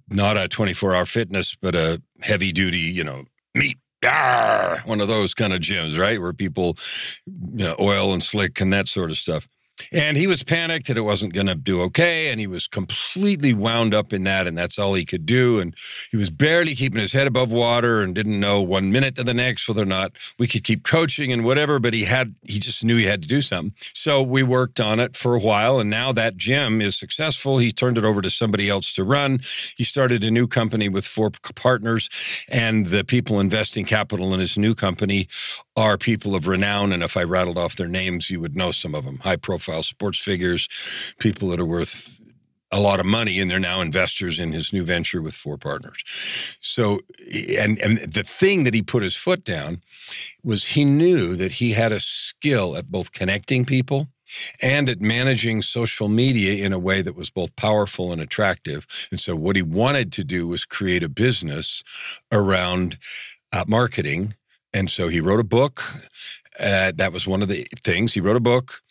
not 0.08 0.36
a 0.36 0.48
24 0.48 0.94
hour 0.94 1.04
fitness, 1.04 1.56
but 1.60 1.74
a 1.74 2.02
heavy 2.20 2.52
duty, 2.52 2.78
you 2.78 3.04
know, 3.04 3.24
meat. 3.54 3.78
Arr, 4.04 4.80
one 4.84 5.00
of 5.00 5.08
those 5.08 5.34
kind 5.34 5.52
of 5.52 5.60
gyms, 5.60 5.98
right? 5.98 6.20
Where 6.20 6.32
people, 6.32 6.76
you 7.26 7.64
know, 7.64 7.74
oil 7.80 8.12
and 8.12 8.22
slick 8.22 8.60
and 8.60 8.72
that 8.72 8.86
sort 8.86 9.10
of 9.10 9.16
stuff. 9.16 9.48
And 9.92 10.16
he 10.16 10.26
was 10.26 10.42
panicked 10.42 10.88
that 10.88 10.96
it 10.96 11.02
wasn't 11.02 11.32
going 11.32 11.46
to 11.46 11.54
do 11.54 11.82
okay. 11.82 12.28
And 12.28 12.40
he 12.40 12.46
was 12.46 12.66
completely 12.66 13.54
wound 13.54 13.94
up 13.94 14.12
in 14.12 14.24
that. 14.24 14.46
And 14.46 14.56
that's 14.56 14.78
all 14.78 14.94
he 14.94 15.04
could 15.04 15.26
do. 15.26 15.60
And 15.60 15.74
he 16.10 16.16
was 16.16 16.30
barely 16.30 16.74
keeping 16.74 17.00
his 17.00 17.12
head 17.12 17.26
above 17.26 17.52
water 17.52 18.00
and 18.02 18.14
didn't 18.14 18.40
know 18.40 18.60
one 18.60 18.90
minute 18.90 19.14
to 19.16 19.24
the 19.24 19.34
next 19.34 19.68
whether 19.68 19.82
or 19.82 19.86
not 19.86 20.12
we 20.38 20.46
could 20.46 20.64
keep 20.64 20.84
coaching 20.84 21.32
and 21.32 21.44
whatever. 21.44 21.78
But 21.78 21.94
he 21.94 22.04
had, 22.04 22.34
he 22.42 22.58
just 22.58 22.84
knew 22.84 22.96
he 22.96 23.04
had 23.04 23.22
to 23.22 23.28
do 23.28 23.40
something. 23.40 23.74
So 23.94 24.22
we 24.22 24.42
worked 24.42 24.80
on 24.80 25.00
it 25.00 25.16
for 25.16 25.34
a 25.34 25.40
while. 25.40 25.78
And 25.78 25.90
now 25.90 26.12
that 26.12 26.36
gym 26.36 26.80
is 26.80 26.96
successful. 26.96 27.58
He 27.58 27.72
turned 27.72 27.98
it 27.98 28.04
over 28.04 28.20
to 28.22 28.30
somebody 28.30 28.68
else 28.68 28.92
to 28.94 29.04
run. 29.04 29.40
He 29.76 29.84
started 29.84 30.24
a 30.24 30.30
new 30.30 30.46
company 30.46 30.88
with 30.88 31.06
four 31.06 31.30
partners. 31.30 32.08
And 32.48 32.86
the 32.86 33.04
people 33.04 33.40
investing 33.40 33.84
capital 33.84 34.34
in 34.34 34.40
his 34.40 34.58
new 34.58 34.74
company 34.74 35.28
are 35.76 35.96
people 35.96 36.34
of 36.34 36.48
renown. 36.48 36.92
And 36.92 37.02
if 37.02 37.16
I 37.16 37.22
rattled 37.22 37.58
off 37.58 37.76
their 37.76 37.88
names, 37.88 38.30
you 38.30 38.40
would 38.40 38.56
know 38.56 38.72
some 38.72 38.94
of 38.94 39.04
them 39.04 39.18
high 39.18 39.36
profile 39.36 39.67
sports 39.83 40.18
figures, 40.18 40.68
people 41.18 41.48
that 41.48 41.61
are 41.61 41.64
worth 41.64 42.20
a 42.70 42.81
lot 42.81 43.00
of 43.00 43.07
money, 43.07 43.40
and 43.40 43.50
they're 43.50 43.59
now 43.59 43.81
investors 43.81 44.38
in 44.38 44.52
his 44.52 44.72
new 44.72 44.85
venture 44.85 45.22
with 45.22 45.35
four 45.35 45.57
partners. 45.57 46.04
So, 46.61 47.00
and, 47.59 47.78
and 47.78 47.98
the 47.98 48.22
thing 48.22 48.64
that 48.64 48.74
he 48.74 48.83
put 48.83 49.02
his 49.02 49.16
foot 49.16 49.42
down 49.42 49.81
was 50.44 50.64
he 50.64 50.85
knew 50.85 51.35
that 51.37 51.52
he 51.52 51.72
had 51.72 51.92
a 51.92 52.00
skill 52.00 52.76
at 52.76 52.90
both 52.90 53.12
connecting 53.12 53.64
people 53.64 54.09
and 54.61 54.88
at 54.90 55.00
managing 55.00 55.62
social 55.62 56.09
media 56.09 56.64
in 56.64 56.74
a 56.74 56.78
way 56.78 57.00
that 57.00 57.16
was 57.16 57.31
both 57.31 57.57
powerful 57.57 58.12
and 58.12 58.20
attractive. 58.20 58.87
And 59.11 59.18
so, 59.18 59.35
what 59.35 59.57
he 59.57 59.62
wanted 59.62 60.12
to 60.12 60.24
do 60.24 60.46
was 60.46 60.66
create 60.66 61.02
a 61.02 61.09
business 61.09 61.83
around 62.31 62.98
uh, 63.52 63.64
marketing. 63.66 64.35
And 64.74 64.90
so, 64.90 65.09
he 65.09 65.20
wrote 65.20 65.40
a 65.40 65.44
book. 65.44 65.83
Uh, 66.58 66.92
that 66.94 67.12
was 67.12 67.26
one 67.26 67.42
of 67.42 67.48
the 67.48 67.66
things. 67.80 68.14
He 68.14 68.20
wrote 68.20 68.36
a 68.36 68.40
book. 68.40 68.82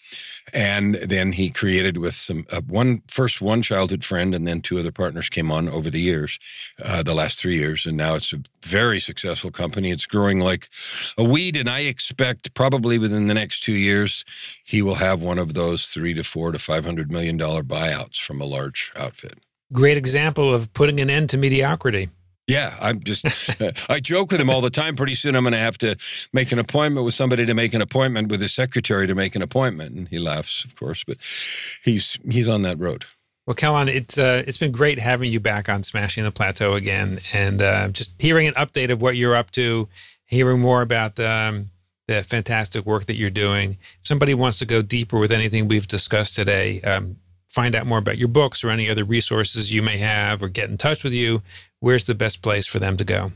And 0.54 0.96
then 0.96 1.34
he 1.34 1.50
created 1.50 1.98
with 1.98 2.16
some 2.16 2.46
uh, 2.50 2.62
one 2.62 3.02
first 3.08 3.42
one 3.42 3.62
childhood 3.62 4.06
friend, 4.06 4.34
and 4.34 4.48
then 4.48 4.62
two 4.62 4.80
other 4.80 4.92
partners 4.92 5.28
came 5.28 5.52
on 5.52 5.68
over 5.68 5.90
the 5.90 6.00
years, 6.00 6.40
uh, 6.82 7.04
the 7.04 7.14
last 7.14 7.40
three 7.40 7.58
years, 7.58 7.86
and 7.86 7.98
now 7.98 8.16
it's 8.16 8.32
a 8.32 8.42
very 8.66 9.00
successful 9.00 9.52
company. 9.52 9.92
It's 9.92 10.06
growing 10.06 10.40
like 10.40 10.70
a 11.18 11.24
weed, 11.24 11.58
and 11.58 11.70
I 11.70 11.82
expect 11.82 12.54
probably 12.54 12.98
within 12.98 13.28
the 13.28 13.34
next 13.34 13.64
two 13.64 13.74
years 13.74 14.24
he 14.64 14.82
will 14.82 14.96
have 14.96 15.22
one 15.22 15.40
of 15.40 15.54
those 15.54 15.88
three 15.88 16.14
to 16.14 16.24
four 16.24 16.54
to 16.54 16.60
five 16.60 16.86
hundred 16.86 17.12
million 17.12 17.36
dollar 17.36 17.64
buyouts 17.64 18.18
from 18.18 18.40
a 18.40 18.46
large 18.46 18.94
outfit. 18.96 19.40
Great 19.74 19.98
example 19.98 20.54
of 20.54 20.72
putting 20.74 21.02
an 21.02 21.10
end 21.10 21.30
to 21.32 21.38
mediocrity. 21.38 22.10
Yeah, 22.48 22.78
I'm 22.80 23.04
just, 23.04 23.26
I 23.90 24.00
joke 24.00 24.32
with 24.32 24.40
him 24.40 24.50
all 24.50 24.62
the 24.62 24.70
time. 24.70 24.96
Pretty 24.96 25.16
soon 25.16 25.36
I'm 25.36 25.44
going 25.44 25.52
to 25.52 25.60
have 25.60 25.78
to 25.80 25.98
make 26.32 26.52
an 26.52 26.60
appointment 26.60 27.04
with 27.04 27.14
somebody 27.14 27.46
to 27.46 27.54
make 27.54 27.74
an 27.74 27.82
appointment 27.82 28.30
with 28.30 28.40
his 28.40 28.54
secretary 28.54 29.06
to 29.06 29.16
make 29.16 29.36
an 29.36 29.42
appointment. 29.42 29.94
And 29.94 30.08
he 30.08 30.18
laughs, 30.18 30.64
of 30.64 30.76
course, 30.76 31.04
but 31.04 31.18
he's, 31.84 32.18
he's 32.30 32.48
on 32.48 32.62
that 32.62 32.80
road. 32.80 33.06
Well, 33.48 33.56
Kellan, 33.56 33.88
it's 33.88 34.18
uh, 34.18 34.44
it's 34.46 34.58
been 34.58 34.74
great 34.74 35.00
having 35.00 35.32
you 35.32 35.40
back 35.40 35.70
on 35.70 35.82
Smashing 35.82 36.26
the 36.26 36.32
Plateau 36.32 36.74
again, 36.74 37.22
and 37.32 37.62
uh, 37.62 37.88
just 37.88 38.22
hearing 38.22 38.46
an 38.46 38.54
update 38.56 38.92
of 38.92 39.02
what 39.02 39.16
you're 39.16 39.36
up 39.38 39.52
to, 39.52 39.88
hearing 40.26 40.60
more 40.60 40.82
about 40.82 41.18
um, 41.22 41.70
the 42.10 42.24
fantastic 42.24 42.86
work 42.86 43.06
that 43.06 43.16
you're 43.16 43.30
doing. 43.30 43.78
If 44.02 44.08
somebody 44.08 44.34
wants 44.34 44.60
to 44.60 44.66
go 44.66 44.82
deeper 44.82 45.18
with 45.18 45.32
anything 45.32 45.70
we've 45.70 45.88
discussed 45.88 46.36
today, 46.36 46.82
um, 46.82 47.16
find 47.48 47.74
out 47.74 47.88
more 47.88 48.00
about 48.00 48.18
your 48.18 48.28
books 48.28 48.66
or 48.66 48.70
any 48.70 48.90
other 48.90 49.06
resources 49.06 49.72
you 49.72 49.82
may 49.82 49.98
have, 49.98 50.44
or 50.44 50.50
get 50.50 50.70
in 50.70 50.78
touch 50.78 51.06
with 51.06 51.14
you, 51.14 51.42
where's 51.80 52.06
the 52.06 52.16
best 52.16 52.42
place 52.42 52.66
for 52.66 52.80
them 52.80 52.98
to 52.98 53.04
go? 53.04 53.32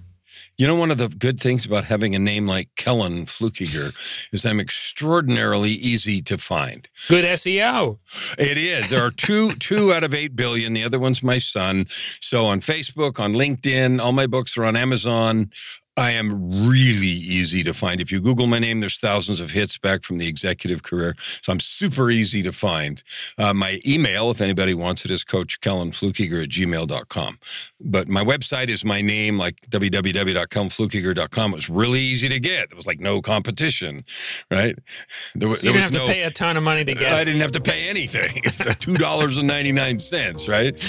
You 0.57 0.67
know, 0.67 0.75
one 0.75 0.91
of 0.91 0.97
the 0.97 1.07
good 1.07 1.39
things 1.39 1.65
about 1.65 1.85
having 1.85 2.13
a 2.13 2.19
name 2.19 2.47
like 2.47 2.69
Kellan 2.75 3.25
Fluckiger 3.25 4.31
is 4.31 4.45
I'm 4.45 4.59
extraordinarily 4.59 5.71
easy 5.71 6.21
to 6.21 6.37
find. 6.37 6.87
Good 7.07 7.25
SEO. 7.25 7.97
It 8.37 8.57
is. 8.57 8.89
There 8.89 9.03
are 9.03 9.11
two 9.11 9.53
two 9.59 9.93
out 9.93 10.03
of 10.03 10.13
eight 10.13 10.35
billion. 10.35 10.73
The 10.73 10.83
other 10.83 10.99
one's 10.99 11.23
my 11.23 11.37
son. 11.39 11.87
So 11.89 12.45
on 12.45 12.61
Facebook, 12.61 13.19
on 13.19 13.33
LinkedIn, 13.33 13.99
all 13.99 14.11
my 14.11 14.27
books 14.27 14.57
are 14.57 14.65
on 14.65 14.75
Amazon. 14.75 15.51
I 15.97 16.11
am 16.11 16.69
really 16.69 17.05
easy 17.07 17.63
to 17.63 17.73
find. 17.73 17.99
If 17.99 18.11
you 18.13 18.21
Google 18.21 18.47
my 18.47 18.59
name, 18.59 18.79
there's 18.79 18.97
thousands 18.99 19.41
of 19.41 19.51
hits 19.51 19.77
back 19.77 20.03
from 20.03 20.19
the 20.19 20.27
executive 20.27 20.83
career. 20.83 21.15
So 21.19 21.51
I'm 21.51 21.59
super 21.59 22.09
easy 22.09 22.41
to 22.43 22.51
find. 22.53 23.03
Uh, 23.37 23.53
my 23.53 23.81
email, 23.85 24.31
if 24.31 24.39
anybody 24.39 24.73
wants 24.73 25.03
it, 25.03 25.11
is 25.11 25.25
coachkellanfluckiger 25.25 26.43
at 26.43 26.49
gmail.com. 26.49 27.39
But 27.81 28.07
my 28.07 28.23
website 28.23 28.69
is 28.69 28.85
my 28.85 29.01
name, 29.01 29.37
like 29.37 29.59
www.kellanfluckiger.com. 29.69 31.51
It 31.51 31.55
was 31.55 31.69
really 31.69 31.99
easy 31.99 32.29
to 32.29 32.39
get. 32.39 32.63
It 32.71 32.75
was 32.75 32.87
like 32.87 33.01
no 33.01 33.21
competition, 33.21 34.03
right? 34.49 34.77
There, 35.35 35.49
wa- 35.49 35.55
So 35.55 35.67
you 35.67 35.73
was 35.73 35.83
have 35.83 35.91
to 35.91 35.99
pay 36.07 36.21
a 36.23 36.31
ton 36.31 36.55
of 36.55 36.63
money 36.63 36.85
to 36.85 36.93
get 36.93 37.11
I 37.11 37.25
didn't 37.25 37.41
have 37.41 37.51
to 37.53 37.61
pay 37.61 37.89
anything. 37.89 38.41
It's 38.51 38.75
two 38.77 38.95
dollars 38.95 39.37
and 39.37 39.47
ninety 39.47 39.71
nine 39.71 39.99
cents, 39.99 40.47
right? 40.47 40.79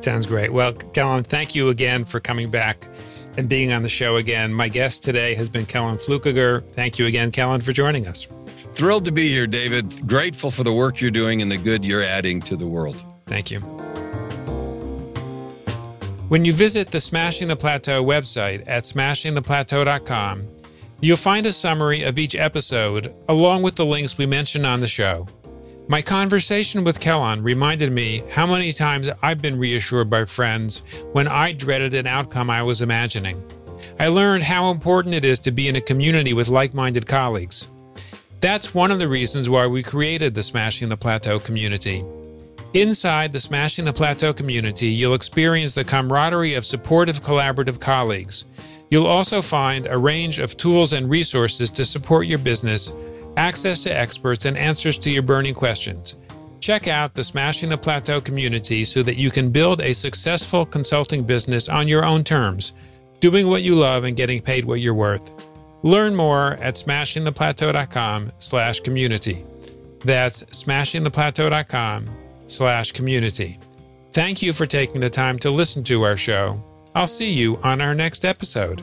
Sounds 0.00 0.26
great. 0.26 0.52
Well, 0.52 0.72
Kellan, 0.72 1.24
thank 1.24 1.54
you 1.54 1.68
again 1.70 2.04
for 2.04 2.20
coming 2.20 2.50
back 2.50 2.86
and 3.38 3.48
being 3.48 3.72
on 3.72 3.82
the 3.82 3.88
show 3.88 4.16
again. 4.16 4.52
My 4.52 4.68
guest 4.68 5.04
today 5.04 5.36
has 5.36 5.48
been 5.48 5.64
Kellan 5.64 5.96
Fluckiger. 5.96 6.68
Thank 6.72 6.98
you 6.98 7.06
again, 7.06 7.30
Kellan, 7.30 7.60
for 7.62 7.72
joining 7.72 8.08
us. 8.08 8.26
Thrilled 8.74 9.04
to 9.04 9.12
be 9.12 9.28
here, 9.28 9.46
David. 9.46 10.06
Grateful 10.08 10.50
for 10.50 10.64
the 10.64 10.72
work 10.72 11.00
you're 11.00 11.12
doing 11.12 11.40
and 11.40 11.50
the 11.50 11.56
good 11.56 11.84
you're 11.84 12.02
adding 12.02 12.42
to 12.42 12.56
the 12.56 12.66
world. 12.66 13.04
Thank 13.26 13.52
you. 13.52 13.60
When 16.28 16.44
you 16.44 16.52
visit 16.52 16.90
the 16.90 17.00
Smashing 17.00 17.46
the 17.46 17.56
Plateau 17.56 18.04
website 18.04 18.64
at 18.66 18.82
smashingtheplateau.com, 18.82 20.48
you'll 21.00 21.16
find 21.16 21.46
a 21.46 21.52
summary 21.52 22.02
of 22.02 22.18
each 22.18 22.34
episode 22.34 23.14
along 23.28 23.62
with 23.62 23.76
the 23.76 23.86
links 23.86 24.18
we 24.18 24.26
mentioned 24.26 24.66
on 24.66 24.80
the 24.80 24.88
show. 24.88 25.28
My 25.90 26.02
conversation 26.02 26.84
with 26.84 27.00
Kellan 27.00 27.42
reminded 27.42 27.90
me 27.90 28.22
how 28.30 28.46
many 28.46 28.74
times 28.74 29.08
I've 29.22 29.40
been 29.40 29.58
reassured 29.58 30.10
by 30.10 30.26
friends 30.26 30.82
when 31.12 31.26
I 31.26 31.52
dreaded 31.52 31.94
an 31.94 32.06
outcome 32.06 32.50
I 32.50 32.62
was 32.62 32.82
imagining. 32.82 33.42
I 33.98 34.08
learned 34.08 34.44
how 34.44 34.70
important 34.70 35.14
it 35.14 35.24
is 35.24 35.38
to 35.40 35.50
be 35.50 35.66
in 35.66 35.76
a 35.76 35.80
community 35.80 36.34
with 36.34 36.48
like 36.48 36.74
minded 36.74 37.06
colleagues. 37.06 37.68
That's 38.42 38.74
one 38.74 38.90
of 38.90 38.98
the 38.98 39.08
reasons 39.08 39.48
why 39.48 39.66
we 39.66 39.82
created 39.82 40.34
the 40.34 40.42
Smashing 40.42 40.90
the 40.90 40.96
Plateau 40.98 41.40
community. 41.40 42.04
Inside 42.74 43.32
the 43.32 43.40
Smashing 43.40 43.86
the 43.86 43.92
Plateau 43.94 44.34
community, 44.34 44.88
you'll 44.88 45.14
experience 45.14 45.74
the 45.74 45.84
camaraderie 45.84 46.52
of 46.52 46.66
supportive, 46.66 47.22
collaborative 47.22 47.80
colleagues, 47.80 48.44
You'll 48.90 49.06
also 49.06 49.42
find 49.42 49.86
a 49.86 49.98
range 49.98 50.38
of 50.38 50.56
tools 50.56 50.94
and 50.94 51.10
resources 51.10 51.70
to 51.72 51.84
support 51.84 52.26
your 52.26 52.38
business, 52.38 52.90
access 53.38 53.82
to 53.84 53.96
experts, 53.96 54.44
and 54.44 54.58
answers 54.58 54.98
to 54.98 55.10
your 55.10 55.22
burning 55.22 55.54
questions. 55.54 56.16
Check 56.60 56.88
out 56.88 57.14
the 57.14 57.22
Smashing 57.22 57.68
the 57.68 57.78
Plateau 57.78 58.20
community 58.20 58.84
so 58.84 59.02
that 59.04 59.16
you 59.16 59.30
can 59.30 59.50
build 59.50 59.80
a 59.80 59.92
successful 59.92 60.66
consulting 60.66 61.22
business 61.22 61.68
on 61.68 61.86
your 61.88 62.04
own 62.04 62.24
terms, 62.24 62.72
doing 63.20 63.46
what 63.46 63.62
you 63.62 63.76
love 63.76 64.04
and 64.04 64.16
getting 64.16 64.42
paid 64.42 64.64
what 64.64 64.80
you're 64.80 64.92
worth. 64.92 65.32
Learn 65.84 66.16
more 66.16 66.54
at 66.54 66.74
smashingtheplateau.com 66.74 68.32
slash 68.40 68.80
community. 68.80 69.44
That's 70.04 70.42
smashingtheplateau.com 70.42 72.08
slash 72.48 72.92
community. 72.92 73.58
Thank 74.12 74.42
you 74.42 74.52
for 74.52 74.66
taking 74.66 75.00
the 75.00 75.10
time 75.10 75.38
to 75.40 75.50
listen 75.50 75.84
to 75.84 76.02
our 76.02 76.16
show. 76.16 76.62
I'll 76.94 77.06
see 77.06 77.32
you 77.32 77.58
on 77.62 77.80
our 77.80 77.94
next 77.94 78.24
episode. 78.24 78.82